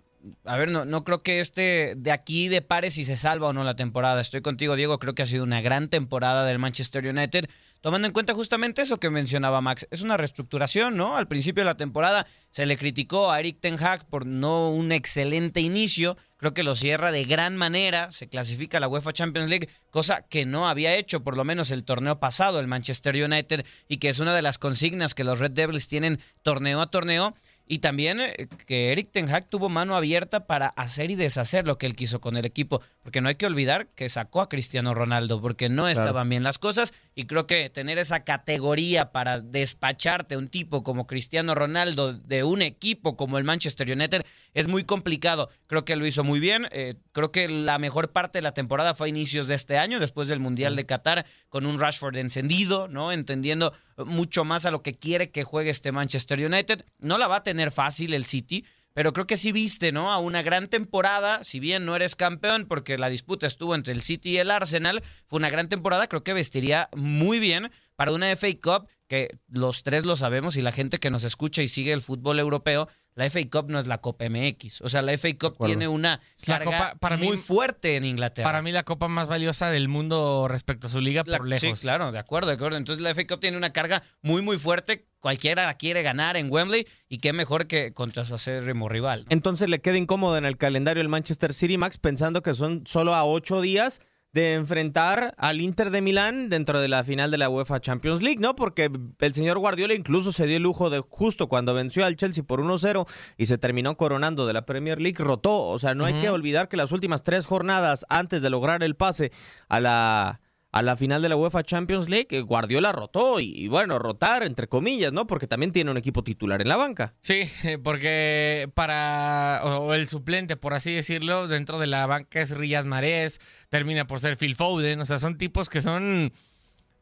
[0.45, 3.65] a ver, no, no creo que este de aquí depare si se salva o no
[3.65, 4.21] la temporada.
[4.21, 4.99] Estoy contigo, Diego.
[4.99, 7.49] Creo que ha sido una gran temporada del Manchester United.
[7.81, 11.19] Tomando en cuenta justamente eso que mencionaba Max, es una reestructuración, ¿no?
[11.19, 14.91] Al principio de la temporada se le criticó a Eric Ten Hag por no un
[14.91, 16.17] excelente inicio.
[16.39, 20.23] Creo que lo cierra de gran manera, se clasifica a la UEFA Champions League, cosa
[20.23, 24.09] que no había hecho por lo menos el torneo pasado el Manchester United y que
[24.09, 27.35] es una de las consignas que los Red Devils tienen torneo a torneo.
[27.67, 31.79] Y también eh, que Eric Ten Hag tuvo mano abierta para hacer y deshacer lo
[31.79, 32.83] que él quiso con el equipo.
[33.03, 36.59] Porque no hay que olvidar que sacó a Cristiano Ronaldo porque no estaban bien las
[36.59, 36.93] cosas.
[37.15, 42.45] Y creo que tener esa categoría para despacharte a un tipo como Cristiano Ronaldo de
[42.45, 45.49] un equipo como el Manchester United es muy complicado.
[45.67, 46.69] Creo que lo hizo muy bien.
[46.71, 50.01] eh, creo que la mejor parte de la temporada fue a inicios de este año,
[50.01, 53.13] después del Mundial de Qatar, con un Rashford encendido, ¿no?
[53.13, 56.85] Entendiendo mucho más a lo que quiere que juegue este Manchester United.
[57.01, 60.13] No la va a tener fácil el City, pero creo que sí viste, ¿no?
[60.13, 64.03] A una gran temporada, si bien no eres campeón, porque la disputa estuvo entre el
[64.03, 68.31] City y el Arsenal, fue una gran temporada, creo que vestiría muy bien para una
[68.35, 71.93] FA Cup, que los tres lo sabemos y la gente que nos escucha y sigue
[71.93, 74.81] el fútbol europeo, la FA Cup no es la Copa MX.
[74.81, 78.05] O sea, la FA Cup tiene una La carga Copa, para mí- muy fuerte en
[78.05, 78.49] Inglaterra.
[78.49, 81.79] Para mí la copa más valiosa del mundo respecto a su liga La- por lejos.
[81.79, 82.77] Sí, claro, de acuerdo, de acuerdo.
[82.77, 85.07] Entonces la FA Cup tiene una carga muy, muy fuerte.
[85.21, 89.27] Cualquiera la quiere ganar en Wembley y qué mejor que contra su acérrimo rival.
[89.29, 93.15] Entonces le queda incómodo en el calendario el Manchester City, Max, pensando que son solo
[93.15, 94.01] a ocho días
[94.35, 98.41] de enfrentar al Inter de Milán dentro de la final de la UEFA Champions League,
[98.41, 98.57] ¿no?
[98.57, 102.43] Porque el señor Guardiola incluso se dio el lujo de justo cuando venció al Chelsea
[102.43, 103.07] por 1-0
[103.39, 105.63] y se terminó coronando de la Premier League, rotó.
[105.69, 108.97] O sea, no hay que olvidar que las últimas tres jornadas antes de lograr el
[108.97, 109.31] pase
[109.69, 110.41] a la
[110.75, 114.67] a la final de la UEFA Champions League, eh, Guardiola rotó y, bueno, rotar entre
[114.67, 115.25] comillas, ¿no?
[115.25, 117.15] Porque también tiene un equipo titular en la banca.
[117.21, 117.49] Sí,
[117.85, 119.61] porque para.
[119.63, 124.19] O, el suplente, por así decirlo, dentro de la banca es Riyad Mahrez, termina por
[124.19, 125.01] ser Phil Foden.
[125.01, 126.33] O sea, son tipos que son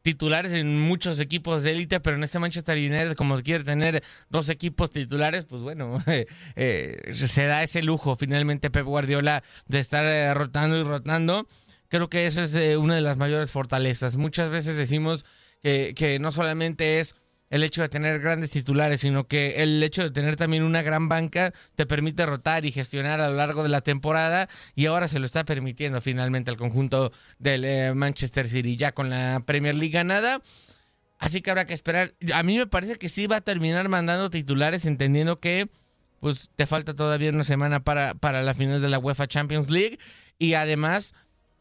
[0.03, 4.49] titulares en muchos equipos de élite, pero en este Manchester United, como quiere tener dos
[4.49, 6.03] equipos titulares, pues bueno,
[6.55, 11.47] eh, se da ese lujo finalmente Pep Guardiola de estar eh, rotando y rotando.
[11.93, 14.17] Creo que eso es eh, una de las mayores fortalezas.
[14.17, 15.25] Muchas veces decimos
[15.61, 17.15] que, no solamente es
[17.51, 21.07] el hecho de tener grandes titulares, sino que el hecho de tener también una gran
[21.07, 25.19] banca te permite rotar y gestionar a lo largo de la temporada y ahora se
[25.19, 29.93] lo está permitiendo finalmente al conjunto del eh, Manchester City ya con la Premier League
[29.93, 30.41] ganada.
[31.19, 32.15] Así que habrá que esperar.
[32.33, 35.69] A mí me parece que sí va a terminar mandando titulares entendiendo que
[36.21, 39.99] pues te falta todavía una semana para, para la final de la UEFA Champions League
[40.39, 41.13] y además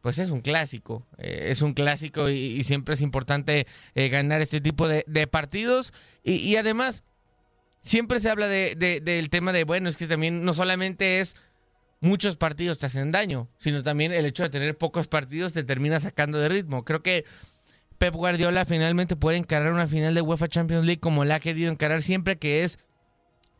[0.03, 4.61] pues es un clásico, eh, es un clásico y, siempre es importante eh, ganar este
[4.61, 5.93] tipo de, partidos
[6.25, 7.05] y, además
[7.81, 11.37] siempre se habla de, del tema de, bueno, es que también no solamente es
[12.01, 16.01] muchos partidos te hacen daño, sino también el hecho de tener pocos partidos te termina
[16.01, 16.85] sacando de ritmo.
[16.85, 17.25] Creo que
[17.99, 21.71] Pep Guardiola finalmente puede encarar una final de UEFA Champions League como la ha querido
[21.71, 22.81] encarar siempre, que es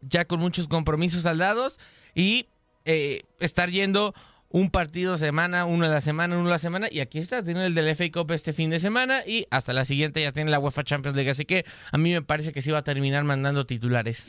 [0.01, 1.79] ya con muchos compromisos saldados
[2.17, 2.49] y
[2.85, 4.13] eh, estar yendo
[4.53, 6.89] un partido semana, uno a la semana, uno a la semana.
[6.91, 9.85] Y aquí está, tiene el del FA Cup este fin de semana y hasta la
[9.85, 11.31] siguiente ya tiene la UEFA Champions League.
[11.31, 14.29] Así que a mí me parece que sí va a terminar mandando titulares.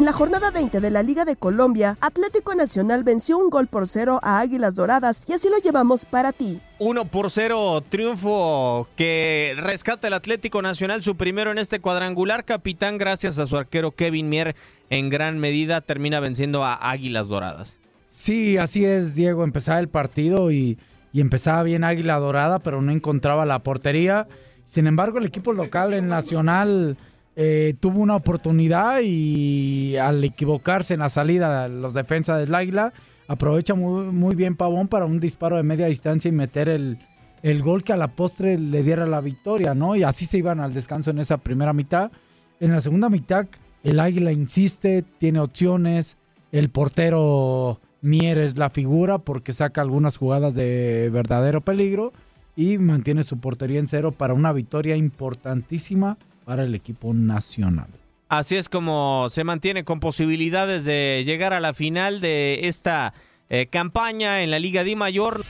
[0.00, 3.86] En la jornada 20 de la Liga de Colombia, Atlético Nacional venció un gol por
[3.86, 6.58] cero a Águilas Doradas y así lo llevamos para ti.
[6.78, 12.46] 1 por 0 triunfo que rescata el Atlético Nacional, su primero en este cuadrangular.
[12.46, 14.56] Capitán, gracias a su arquero Kevin Mier,
[14.88, 17.78] en gran medida termina venciendo a Águilas Doradas.
[18.02, 19.44] Sí, así es, Diego.
[19.44, 20.78] Empezaba el partido y,
[21.12, 24.26] y empezaba bien Águila Dorada, pero no encontraba la portería.
[24.64, 26.96] Sin embargo, el equipo local, el Nacional
[27.36, 32.92] eh, tuvo una oportunidad y al equivocarse en la salida los defensas del Águila,
[33.28, 36.98] aprovecha muy, bien Pavón para un disparo de media distancia y meter el,
[37.42, 39.94] el, gol que a la postre le diera la victoria, ¿no?
[39.94, 42.10] Y así se iban al descanso en esa primera mitad.
[42.58, 43.46] En la segunda mitad,
[43.84, 46.18] el Águila insiste, tiene opciones,
[46.52, 52.12] el portero Mier es la figura porque saca algunas jugadas de verdadero peligro
[52.56, 56.18] y mantiene su portería en cero para una victoria importantísima
[56.50, 57.86] para el equipo nacional.
[58.28, 63.14] Así es como se mantiene con posibilidades de llegar a la final de esta
[63.50, 65.44] eh, campaña en la Liga Di Mayor.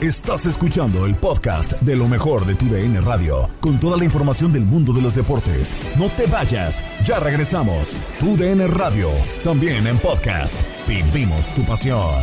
[0.00, 4.52] Estás escuchando el podcast de lo mejor de tu DN Radio, con toda la información
[4.52, 5.76] del mundo de los deportes.
[5.98, 7.98] No te vayas, ya regresamos.
[8.20, 9.10] Tu DN Radio,
[9.42, 10.60] también en podcast.
[10.86, 12.22] Vivimos tu pasión.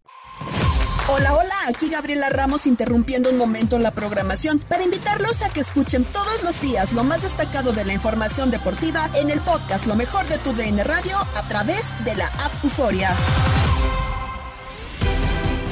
[1.13, 6.05] Hola, hola, aquí Gabriela Ramos interrumpiendo un momento la programación para invitarlos a que escuchen
[6.05, 10.25] todos los días lo más destacado de la información deportiva en el podcast Lo mejor
[10.27, 13.09] de tu DN Radio a través de la app Euforia.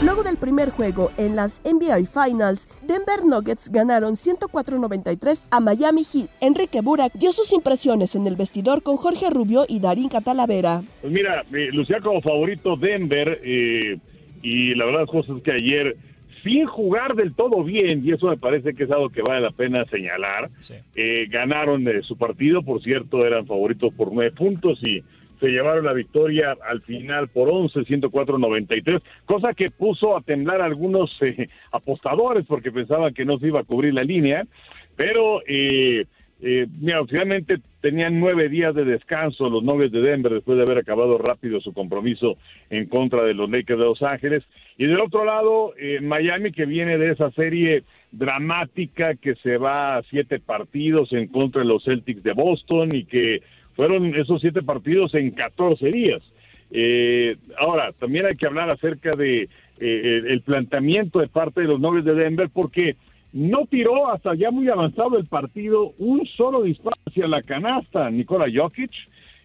[0.04, 6.30] Luego del primer juego en las NBA Finals, Denver Nuggets ganaron 104-93 a Miami Heat.
[6.42, 10.84] Enrique Burak dio sus impresiones en el vestidor con Jorge Rubio y Darín Catalavera.
[11.00, 13.40] Pues mira, eh, lucía como favorito Denver.
[13.42, 14.00] Eh
[14.42, 15.98] y la verdad, José, es que ayer,
[16.44, 19.52] sin jugar del todo bien, y eso me parece que es algo que vale la
[19.52, 20.50] pena señalar,
[20.96, 25.04] eh, ganaron de su partido, por cierto, eran favoritos por nueve puntos y
[25.40, 30.66] se llevaron la victoria al final por 11, 104-93, cosa que puso a temblar a
[30.66, 34.46] algunos eh, apostadores porque pensaban que no se iba a cubrir la línea,
[34.96, 36.06] pero eh,
[36.42, 40.78] eh, mira, finalmente tenían nueve días de descanso los Nuggets de Denver después de haber
[40.78, 42.38] acabado rápido su compromiso
[42.70, 44.44] en contra de los Lakers de Los Ángeles.
[44.78, 49.98] Y del otro lado, eh, Miami que viene de esa serie dramática que se va
[49.98, 53.42] a siete partidos en contra de los Celtics de Boston y que
[53.76, 56.22] fueron esos siete partidos en 14 días.
[56.72, 59.50] Eh, ahora, también hay que hablar acerca de
[59.80, 62.96] eh, el planteamiento de parte de los Nuggets de Denver porque
[63.34, 68.48] no tiró hasta ya muy avanzado el partido un solo disparo hacia la canasta, Nikola
[68.54, 68.92] Jokic,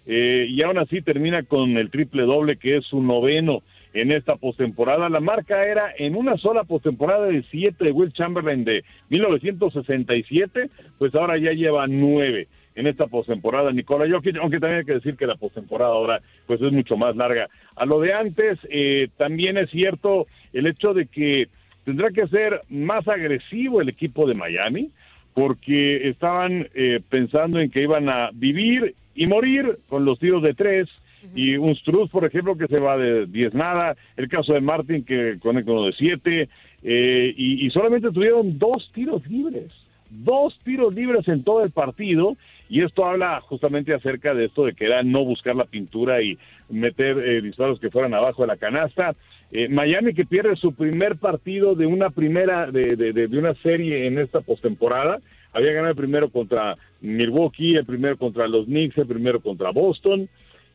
[0.06, 3.62] eh, y aún así termina con el triple doble que es su noveno
[3.94, 5.08] en esta postemporada.
[5.08, 11.14] La marca era en una sola postemporada de siete de Will Chamberlain de 1967, pues
[11.14, 15.26] ahora ya lleva nueve en esta postemporada Nikola Jokic, aunque también hay que decir que
[15.26, 17.48] la postemporada ahora pues es mucho más larga.
[17.76, 21.48] A lo de antes, eh, también es cierto el hecho de que
[21.84, 24.90] tendrá que ser más agresivo el equipo de Miami
[25.34, 30.54] porque estaban eh, pensando en que iban a vivir y morir con los tiros de
[30.54, 30.88] tres.
[31.34, 35.04] Y un Struz, por ejemplo, que se va de 10 nada, el caso de Martin
[35.04, 36.48] que conecta uno de 7,
[36.82, 39.72] eh, y, y solamente tuvieron dos tiros libres,
[40.10, 42.36] dos tiros libres en todo el partido,
[42.68, 46.38] y esto habla justamente acerca de esto de que era no buscar la pintura y
[46.68, 49.14] meter eh, disparos que fueran abajo de la canasta.
[49.56, 53.54] Eh, Miami que pierde su primer partido de una primera, de, de, de- de una
[53.62, 55.20] serie en esta postemporada.
[55.52, 60.28] Había ganado el primero contra Milwaukee, el primero contra los Knicks, el primero contra Boston.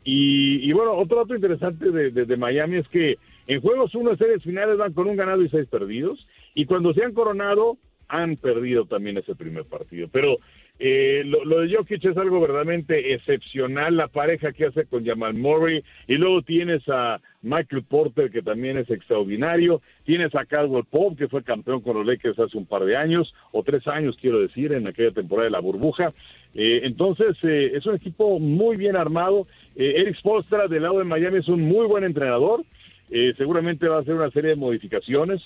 [0.05, 4.77] Y, bueno, otro dato interesante de Miami es que en juegos uno de series finales
[4.77, 6.25] van con un ganado y seis perdidos.
[6.55, 10.07] Y cuando se han coronado, han perdido también ese primer partido.
[10.11, 10.37] Pero
[10.79, 15.33] eh, lo, lo de Jokic es algo verdaderamente excepcional, la pareja que hace con Jamal
[15.33, 21.17] Murray, y luego tienes a Michael Porter, que también es extraordinario, tienes a Caldwell Pope,
[21.17, 24.39] que fue campeón con los Lakers hace un par de años, o tres años, quiero
[24.39, 26.13] decir, en aquella temporada de la burbuja.
[26.55, 29.47] Eh, entonces, eh, es un equipo muy bien armado.
[29.75, 32.63] Eh, Eric Spoelstra, del lado de Miami, es un muy buen entrenador.
[33.11, 35.41] Eh, seguramente va a hacer una serie de modificaciones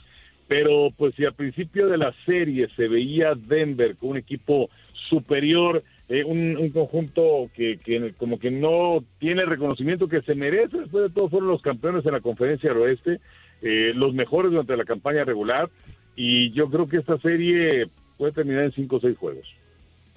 [0.47, 4.69] pero pues si al principio de la serie se veía Denver con un equipo
[5.09, 11.03] superior, eh, un, un conjunto que, como que no tiene reconocimiento que se merece, después
[11.03, 13.19] de todo fueron los campeones en la conferencia del oeste,
[13.61, 15.69] eh, los mejores durante la campaña regular,
[16.15, 19.47] y yo creo que esta serie puede terminar en cinco o seis juegos.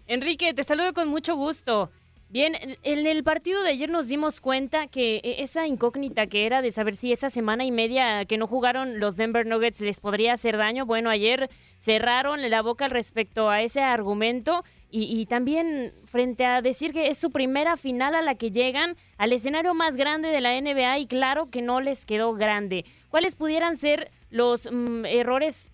[0.09, 1.91] Enrique, te saludo con mucho gusto.
[2.29, 6.61] Bien, en el partido de ayer nos dimos cuenta que e, esa incógnita que era
[6.61, 10.33] de saber si esa semana y media que no jugaron los Denver Nuggets les podría
[10.33, 16.45] hacer daño, bueno, ayer cerraron la boca respecto a ese argumento y, y también frente
[16.45, 20.29] a decir que es su primera final a la que llegan al escenario más grande
[20.29, 22.85] de la NBA y claro que no les quedó grande.
[23.09, 25.71] ¿Cuáles pudieran ser los mm, errores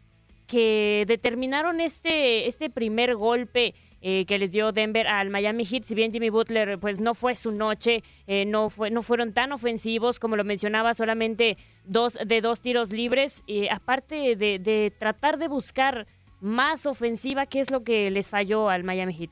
[0.47, 5.85] que determinaron este, este primer golpe eh, que les dio Denver al Miami Heat.
[5.85, 9.53] Si bien Jimmy Butler pues no fue su noche, eh, no, fue, no fueron tan
[9.53, 13.45] ofensivos como lo mencionaba, solamente dos de dos tiros libres.
[13.47, 16.07] Y aparte de, tratar de buscar
[16.41, 19.31] más ofensiva, ¿qué es lo que les falló al Miami Heat?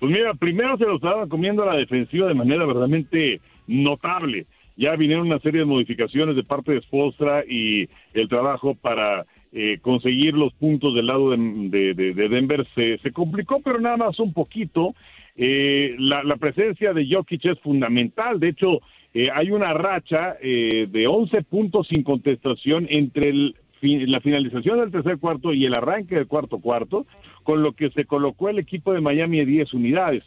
[0.00, 4.46] Pues mira, primero se lo estaban comiendo a la defensiva de manera verdaderamente notable.
[4.76, 9.78] Ya vinieron una serie de modificaciones de parte de Spolstra y el trabajo para eh,
[9.82, 13.96] conseguir los puntos del lado de, de- de- de Denver se, se complicó, pero nada
[13.96, 14.94] más un poquito.
[15.36, 18.38] Eh, la, la presencia de Jokic es fundamental.
[18.38, 18.80] De hecho,
[19.14, 24.90] eh, hay una racha eh, de 11 puntos sin contestación entre el la finalización del
[24.90, 27.06] tercer cuarto y el arranque del cuarto cuarto,
[27.44, 30.22] con lo que se colocó el equipo de Miami a 10 unidades.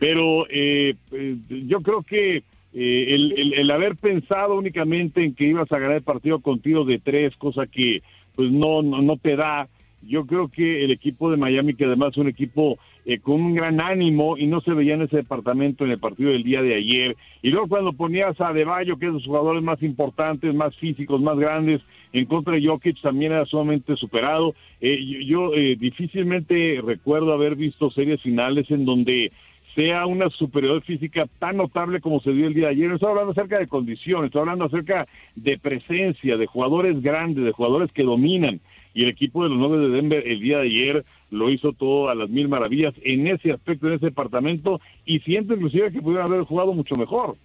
[0.00, 1.36] Pero eh, eh,
[1.68, 6.02] yo creo que el, el- el haber pensado únicamente en que ibas a ganar el
[6.02, 8.02] partido con de tres, cosa que
[8.38, 9.68] pues no, no, no te da,
[10.00, 13.52] yo creo que el equipo de Miami, que además es un equipo eh, con un
[13.52, 16.76] gran ánimo y no se veía en ese departamento en el partido del día de
[16.76, 20.72] ayer, y luego cuando ponías a Deballo, que es de los jugadores más importantes, más
[20.76, 21.80] físicos, más grandes,
[22.12, 24.54] en contra de Jokic también era sumamente superado.
[24.80, 29.32] Eh, yo yo, eh, difícilmente recuerdo haber visto series finales en donde
[29.74, 32.92] sea una superioridad física tan notable como se dio el día de ayer.
[32.92, 37.92] Estoy hablando acerca de condiciones, estoy hablando acerca de presencia, de jugadores grandes, de jugadores
[37.92, 38.60] que dominan.
[38.94, 42.08] Y el equipo de los Nuggets de Denver el día de ayer lo hizo todo
[42.08, 46.26] a las mil maravillas en ese aspecto, en ese departamento, y siento inclusive que pudieron
[46.26, 47.36] haber jugado mucho mejor.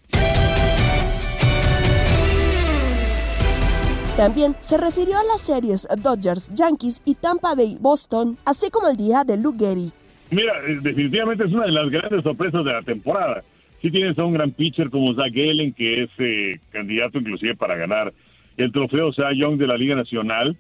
[4.18, 8.96] También se refirió a las series Dodgers, Yankees y Tampa Bay, Boston, así como el
[8.96, 9.92] día de Luke Gehry.
[10.32, 13.44] Mira, eh, definitivamente es una de las grandes sorpresas de la temporada.
[13.82, 17.76] Sí tienes a un gran pitcher como Zach Gallen, que es eh, candidato inclusive para
[17.76, 18.14] ganar
[18.58, 20.56] el trofeo Cy Young de la Liga Nacional,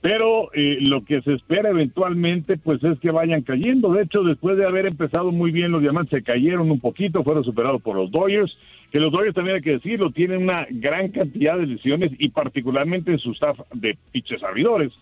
[0.00, 3.92] pero eh, lo que se espera eventualmente pues es que vayan cayendo.
[3.92, 7.44] De hecho, después de haber empezado muy bien, los diamantes se cayeron un poquito, fueron
[7.44, 8.56] superados por los Dodgers,
[8.90, 13.12] que los Dodgers también hay que decirlo, tienen una gran cantidad de lesiones y particularmente
[13.12, 14.92] en su staff de pitchers abridores.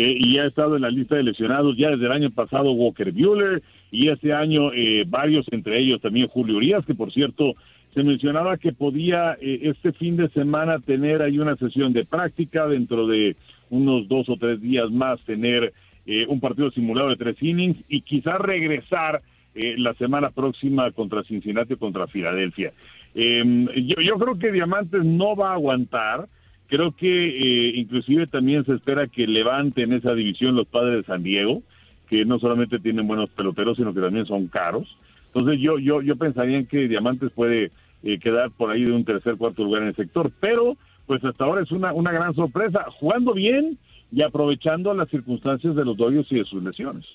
[0.00, 3.10] Eh, y ha estado en la lista de lesionados ya desde el año pasado Walker
[3.10, 7.54] Bueller y este año eh, varios, entre ellos también Julio Urias, que por cierto
[7.94, 12.68] se mencionaba que podía eh, este fin de semana tener ahí una sesión de práctica
[12.68, 13.34] dentro de
[13.70, 15.72] unos dos o tres días más tener
[16.06, 19.20] eh, un partido simulado de tres innings y quizás regresar
[19.56, 22.72] eh, la semana próxima contra Cincinnati contra Filadelfia.
[23.16, 23.42] Eh,
[23.84, 26.28] yo, yo creo que Diamantes no va a aguantar.
[26.68, 31.22] Creo que eh, inclusive también se espera que levanten esa división los padres de San
[31.22, 31.62] Diego,
[32.08, 34.86] que no solamente tienen buenos peloteros, sino que también son caros.
[35.32, 37.70] Entonces yo yo yo pensaría en que Diamantes puede
[38.02, 40.76] eh, quedar por ahí de un tercer, cuarto lugar en el sector, pero
[41.06, 43.78] pues hasta ahora es una, una gran sorpresa, jugando bien
[44.12, 47.06] y aprovechando las circunstancias de los Dodgers y de sus lesiones.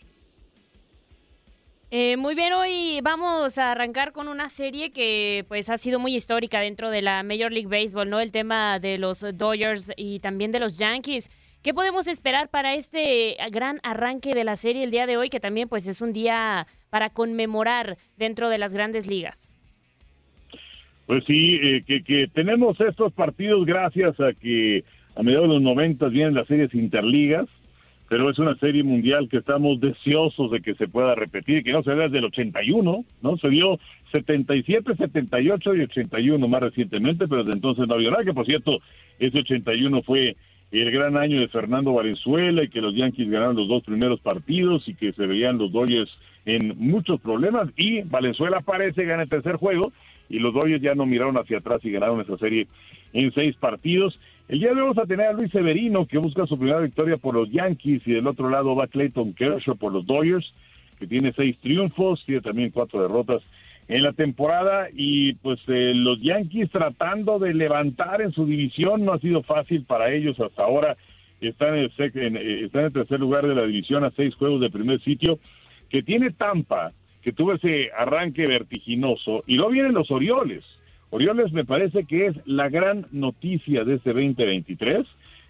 [1.95, 6.15] Eh, muy bien, hoy vamos a arrancar con una serie que pues ha sido muy
[6.15, 8.19] histórica dentro de la Major League Baseball, ¿no?
[8.19, 11.29] El tema de los Dodgers y también de los Yankees.
[11.61, 15.39] ¿Qué podemos esperar para este gran arranque de la serie el día de hoy, que
[15.39, 19.51] también pues es un día para conmemorar dentro de las grandes ligas?
[21.05, 24.83] Pues sí, eh, que, que tenemos estos partidos gracias a que
[25.15, 27.45] a mediados de los 90 vienen las series interligas,
[28.13, 31.81] pero es una serie mundial que estamos deseosos de que se pueda repetir, que no
[31.81, 33.37] se vea desde el 81, ¿no?
[33.37, 33.79] Se dio
[34.11, 38.77] 77, 78 y 81 más recientemente, pero desde entonces no había nada, que por cierto,
[39.17, 40.35] ese 81 fue
[40.71, 44.87] el gran año de Fernando Valenzuela y que los Yankees ganaron los dos primeros partidos
[44.87, 49.55] y que se veían los Dodgers en muchos problemas y Valenzuela parece gana el tercer
[49.55, 49.91] juego
[50.29, 52.67] y los Dodgers ya no miraron hacia atrás y ganaron esa serie
[53.13, 54.19] en seis partidos.
[54.53, 57.49] El día vamos a tener a Luis Severino que busca su primera victoria por los
[57.49, 60.45] Yankees y del otro lado va Clayton Kershaw por los Dodgers
[60.99, 63.41] que tiene seis triunfos, tiene también cuatro derrotas
[63.87, 69.13] en la temporada y pues eh, los Yankees tratando de levantar en su división no
[69.13, 70.97] ha sido fácil para ellos hasta ahora.
[71.41, 71.91] Están en el,
[72.37, 75.39] eh, están en el tercer lugar de la división a seis juegos de primer sitio
[75.89, 76.91] que tiene Tampa
[77.23, 80.63] que tuvo ese arranque vertiginoso y luego vienen los Orioles
[81.13, 85.05] Orioles me parece que es la gran noticia de este 2023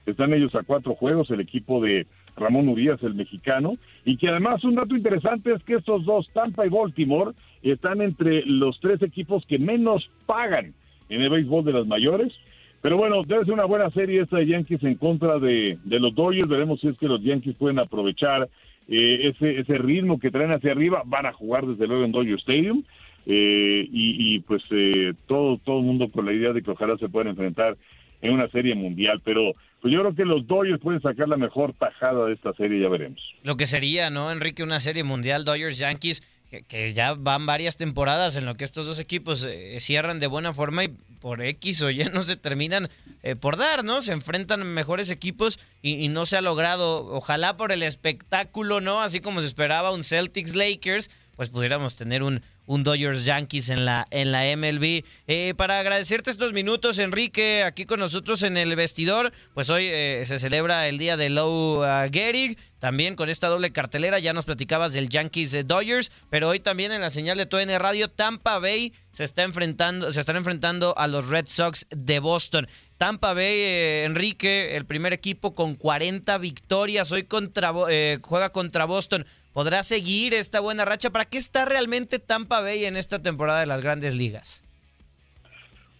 [0.05, 2.05] están ellos a cuatro juegos el equipo de
[2.36, 6.66] Ramón Urias, el mexicano, y que además un dato interesante es que estos dos, Tampa
[6.66, 10.74] y Baltimore, están entre los tres equipos que menos pagan
[11.07, 12.34] en el béisbol de las mayores.
[12.82, 16.49] Pero bueno, debe ser una buena serie esta de Yankees en contra de, los Dodgers.
[16.49, 18.49] Veremos si es que los Yankees pueden aprovechar
[18.89, 21.03] eh, ese, ese ritmo que traen hacia arriba.
[21.05, 22.84] Van a jugar desde luego en Dodger Stadium.
[23.26, 27.09] Eh, y, pues eh, todo, todo el mundo con la idea de que ojalá se
[27.09, 27.78] puedan enfrentar
[28.21, 29.21] en una serie mundial.
[29.24, 32.82] Pero pues yo creo que los Dodgers pueden sacar la mejor tajada de esta serie,
[32.82, 33.21] ya veremos.
[33.43, 34.63] Lo que sería, ¿no, Enrique?
[34.63, 36.21] Una serie mundial Dodgers-Yankees
[36.61, 40.53] que, ya van varias temporadas en lo que estos dos equipos eh, cierran de buena
[40.53, 42.89] forma y por X o Y no se terminan
[43.24, 44.01] eh, por dar, ¿no?
[44.01, 49.01] Se enfrentan mejores equipos y, y, no se ha logrado, ojalá por el espectáculo, ¿no?
[49.01, 53.86] Así como se esperaba un Celtics Lakers, pues pudiéramos tener un, un Dodgers Yankees en
[53.86, 55.03] la, en la MLB.
[55.28, 60.24] Eh, para agradecerte estos minutos, Enrique, aquí con nosotros en el vestidor, pues hoy eh,
[60.26, 64.45] se celebra el día de Low uh, Gehrig, también con esta doble cartelera, ya nos
[64.45, 68.59] platicabas del Yankees de Dodgers, pero hoy también en la señal de TUN Radio, Tampa
[68.59, 72.68] Bay se está enfrentando, se están enfrentando a los Red Sox de Boston.
[72.97, 78.86] Tampa Bay, eh, Enrique, el primer equipo con 40 victorias, hoy contra, eh, juega contra
[78.86, 79.26] Boston.
[79.53, 81.11] ¿Podrá seguir esta buena racha?
[81.11, 84.63] ¿Para qué está realmente Tampa Bay en esta temporada de las grandes ligas?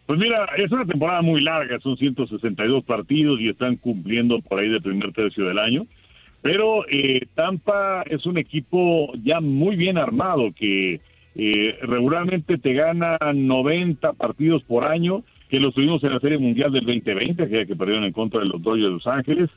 [0.08, 4.70] Pues mira, es una temporada muy larga, son 162 partidos y están cumpliendo por ahí
[4.70, 5.86] del primer tercio del año.
[6.42, 11.00] Pero eh, Tampa es un equipo ya muy bien armado que
[11.36, 16.72] eh, regularmente te gana 90 partidos por año, que los tuvimos en la Serie Mundial
[16.72, 19.50] del 2020, que, que perdieron en contra de los Dodgers de Los Ángeles.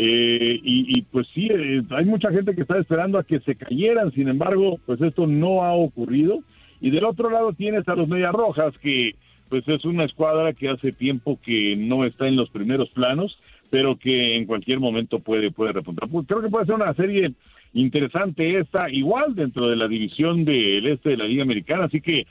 [0.00, 3.56] Eh, y, y, pues sí, eh, hay mucha gente que está esperando a que se
[3.56, 6.38] cayeran, sin embargo, pues esto no ha ocurrido.
[6.80, 9.16] Y del otro lado tienes a los Medias Rojas, que
[9.48, 13.36] pues es una escuadra que hace tiempo que no está en los primeros planos,
[13.70, 16.08] pero que en cualquier momento puede, puede repuntar.
[16.08, 17.32] Pues creo que puede ser una serie
[17.74, 22.26] interesante esta, igual dentro de la división del este de la Liga Americana, así que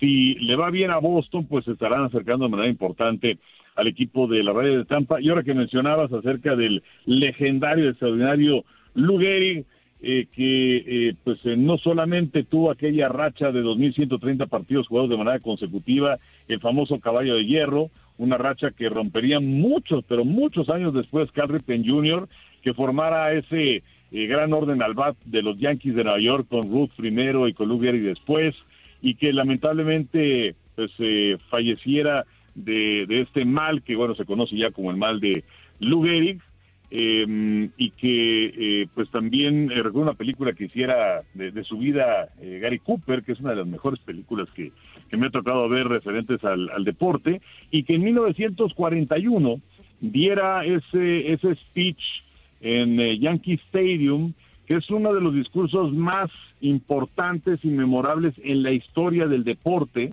[0.00, 3.38] si le va bien a Boston, pues se estarán acercando de manera importante
[3.74, 5.20] al equipo de la radio de Tampa.
[5.20, 8.64] Y ahora que mencionabas acerca del legendario, extraordinario
[8.94, 9.64] Lou Gehrig,
[10.04, 15.16] eh, que eh, pues eh, no solamente tuvo aquella racha de 2.130 partidos jugados de
[15.16, 16.18] manera consecutiva,
[16.48, 21.48] el famoso caballo de hierro, una racha que rompería muchos, pero muchos años después Cal
[21.48, 22.28] Ripken Jr.,
[22.62, 26.90] que formara ese gran orden al bat de los Yankees de Nueva York con Ruth
[26.96, 28.56] primero y con Lou Gehrig después,
[29.02, 30.90] y que lamentablemente pues
[31.48, 32.24] falleciera
[32.54, 35.44] de, este mal que bueno se conoce ya como el mal de
[35.80, 36.40] Lou Gehrig
[36.90, 38.44] eh, y que
[38.82, 43.22] eh, pues también eh, recuerdo una película que hiciera de, su vida eh, Gary Cooper
[43.22, 44.72] que es una de las mejores películas que,
[45.08, 47.40] que me ha tocado ver referentes al, al, deporte
[47.70, 49.60] y que en 1941
[50.00, 52.02] diera ese ese speech
[52.60, 54.34] en Yankee Stadium
[54.66, 56.30] que es uno de los discursos más
[56.60, 60.12] importantes y memorables en la historia del deporte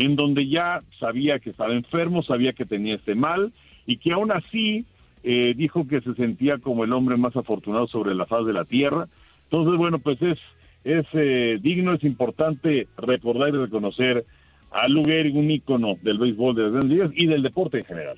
[0.00, 3.52] en donde ya sabía que estaba enfermo, sabía que tenía este mal
[3.86, 4.86] y que aún así
[5.22, 8.64] eh, dijo que se sentía como el hombre más afortunado sobre la faz de la
[8.64, 9.08] tierra.
[9.50, 10.38] Entonces, bueno, pues es,
[10.84, 14.24] es eh, digno, es importante recordar y reconocer
[14.70, 18.16] a Gehrig, un ícono del béisbol de las grandes ligas y del deporte en general.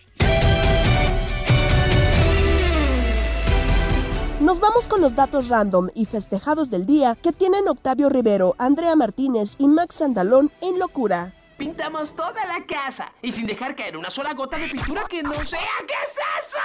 [4.41, 8.95] Nos vamos con los datos random y festejados del día que tienen Octavio Rivero, Andrea
[8.95, 11.33] Martínez y Max Andalón en locura.
[11.63, 15.33] Pintamos toda la casa y sin dejar caer una sola gota de pintura que no
[15.45, 15.61] sea.
[15.87, 16.59] ¿Qué es eso?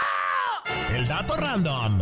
[0.95, 2.01] El dato random.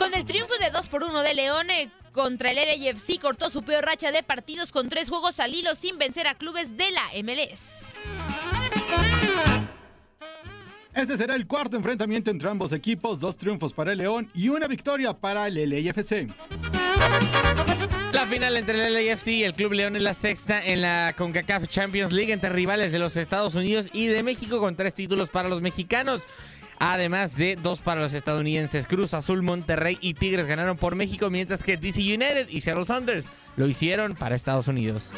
[0.00, 1.68] Con el triunfo de 2 por 1 de León
[2.10, 5.96] contra el LAFC cortó su peor racha de partidos con tres juegos al hilo sin
[5.96, 7.94] vencer a clubes de la MLS.
[10.94, 14.68] Este será el cuarto enfrentamiento entre ambos equipos, dos triunfos para el León y una
[14.68, 16.28] victoria para el LAFC.
[18.12, 21.66] La final entre el LAFC y el Club León es la sexta en la CONCACAF
[21.66, 25.48] Champions League entre rivales de los Estados Unidos y de México con tres títulos para
[25.48, 26.26] los mexicanos.
[26.78, 31.62] Además de dos para los estadounidenses, Cruz Azul, Monterrey y Tigres ganaron por México, mientras
[31.62, 35.12] que DC United y Seattle Sounders lo hicieron para Estados Unidos.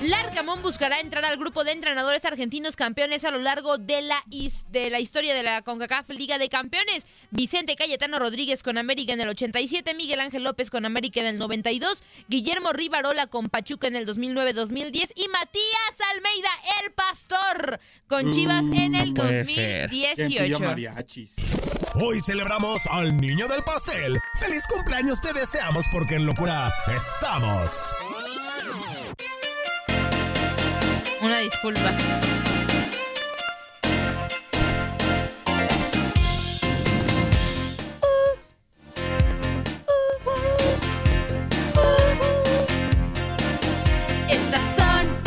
[0.00, 4.22] Larcamón buscará entrar al grupo de entrenadores argentinos campeones a lo largo de la,
[4.70, 7.06] de la historia de la CONCACAF Liga de Campeones.
[7.30, 11.38] Vicente Cayetano Rodríguez con América en el 87, Miguel Ángel López con América en el
[11.38, 16.50] 92, Guillermo Rivarola con Pachuca en el 2009-2010 y Matías Almeida,
[16.84, 20.58] el pastor, con Chivas en el 2018.
[21.94, 24.18] Hoy celebramos al niño del pastel.
[24.38, 27.72] ¡Feliz cumpleaños te deseamos porque en locura estamos!
[31.20, 31.96] Una disculpa.
[44.28, 45.22] Estas son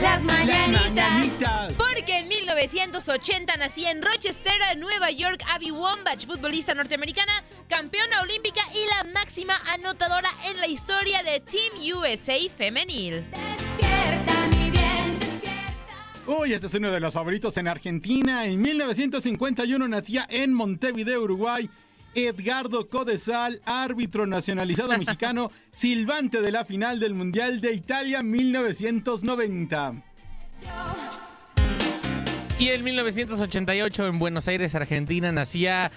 [0.00, 0.94] las mañanitas.
[0.94, 1.72] mañanitas.
[1.76, 8.86] Porque en 1980 nacía en Rochester, Nueva York, Abby Wambach, futbolista norteamericana, campeona olímpica y
[8.86, 13.24] la máxima anotadora en la historia de Team USA femenil.
[16.28, 18.46] Uy, este es uno de los favoritos en Argentina.
[18.46, 21.70] En 1951 nacía en Montevideo, Uruguay.
[22.16, 30.02] Edgardo Codesal, árbitro nacionalizado mexicano, silbante de la final del Mundial de Italia 1990.
[32.58, 35.92] Y en 1988 en Buenos Aires, Argentina, nacía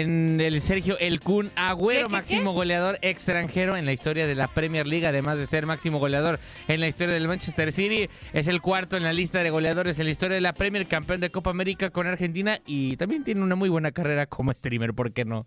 [0.00, 4.34] en el Sergio El Kun Agüero, ¿Qué, qué, máximo goleador extranjero en la historia de
[4.34, 8.08] la Premier League, además de ser máximo goleador en la historia del Manchester City.
[8.32, 11.20] Es el cuarto en la lista de goleadores en la historia de la Premier, campeón
[11.20, 15.12] de Copa América con Argentina y también tiene una muy buena carrera como streamer, ¿por
[15.12, 15.46] qué no?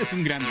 [0.00, 0.46] Es un grande.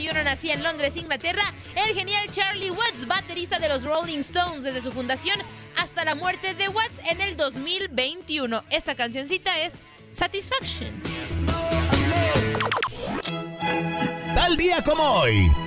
[0.00, 1.44] 1941 nacía en Londres, Inglaterra,
[1.76, 5.38] el genial Charlie Watts, baterista de los Rolling Stones desde su fundación
[5.76, 8.64] hasta la muerte de Watts en el 2021.
[8.70, 10.90] Esta cancioncita es Satisfaction.
[14.34, 15.63] Tal día como hoy.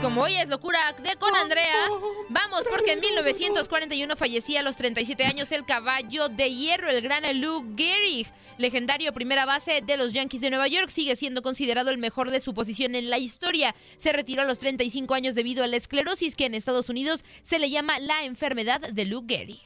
[0.00, 1.88] Como hoy es locura de con Andrea,
[2.30, 7.22] vamos porque en 1941 fallecía a los 37 años el caballo de hierro, el gran
[7.40, 8.26] Lou Gehrig,
[8.56, 12.40] legendario primera base de los Yankees de Nueva York, sigue siendo considerado el mejor de
[12.40, 13.74] su posición en la historia.
[13.98, 17.58] Se retiró a los 35 años debido a la esclerosis que en Estados Unidos se
[17.58, 19.60] le llama la enfermedad de Lou Gehrig.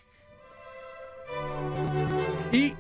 [2.53, 2.73] Y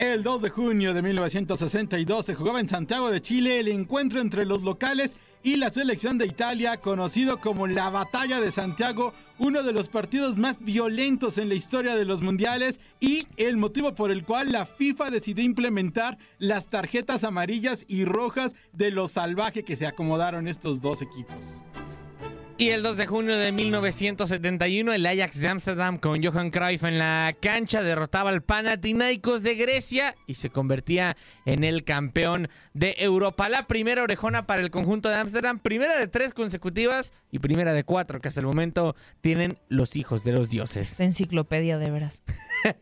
[0.00, 4.44] el 2 de junio de 1962 se jugaba en Santiago de Chile el encuentro entre
[4.44, 9.72] los locales y la selección de Italia, conocido como la Batalla de Santiago, uno de
[9.72, 14.24] los partidos más violentos en la historia de los mundiales y el motivo por el
[14.24, 19.86] cual la FIFA decidió implementar las tarjetas amarillas y rojas de lo salvaje que se
[19.86, 21.62] acomodaron estos dos equipos.
[22.60, 26.98] Y el 2 de junio de 1971, el Ajax de Amsterdam con Johan Cruyff en
[26.98, 33.48] la cancha derrotaba al Panathinaikos de Grecia y se convertía en el campeón de Europa.
[33.48, 37.84] La primera orejona para el conjunto de Amsterdam, primera de tres consecutivas y primera de
[37.84, 40.98] cuatro que hasta el momento tienen los hijos de los dioses.
[40.98, 42.22] Enciclopedia de veras.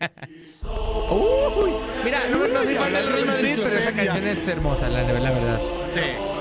[0.63, 1.71] Uy,
[2.03, 5.31] mira, no, no soy fan del Real Madrid, pero esa canción es hermosa, la, la
[5.31, 5.61] verdad.
[5.95, 6.36] Es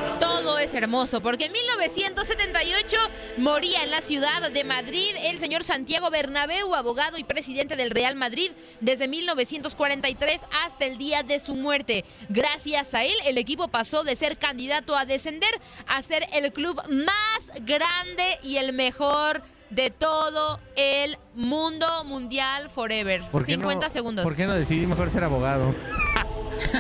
[0.75, 2.97] hermoso, porque en 1978
[3.37, 8.15] moría en la ciudad de Madrid el señor Santiago Bernabéu, abogado y presidente del Real
[8.15, 8.51] Madrid
[8.81, 12.05] desde 1943 hasta el día de su muerte.
[12.29, 15.49] Gracias a él, el equipo pasó de ser candidato a descender
[15.87, 23.21] a ser el club más grande y el mejor de todo el mundo mundial forever.
[23.31, 24.23] ¿Por qué 50 no- segundos.
[24.23, 25.73] ¿Por qué no decidí mejor ser abogado?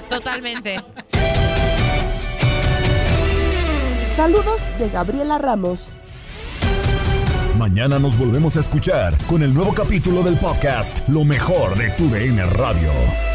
[0.09, 0.83] Totalmente.
[4.15, 5.89] Saludos de Gabriela Ramos.
[7.57, 12.07] Mañana nos volvemos a escuchar con el nuevo capítulo del podcast Lo mejor de tu
[12.07, 13.34] DN Radio.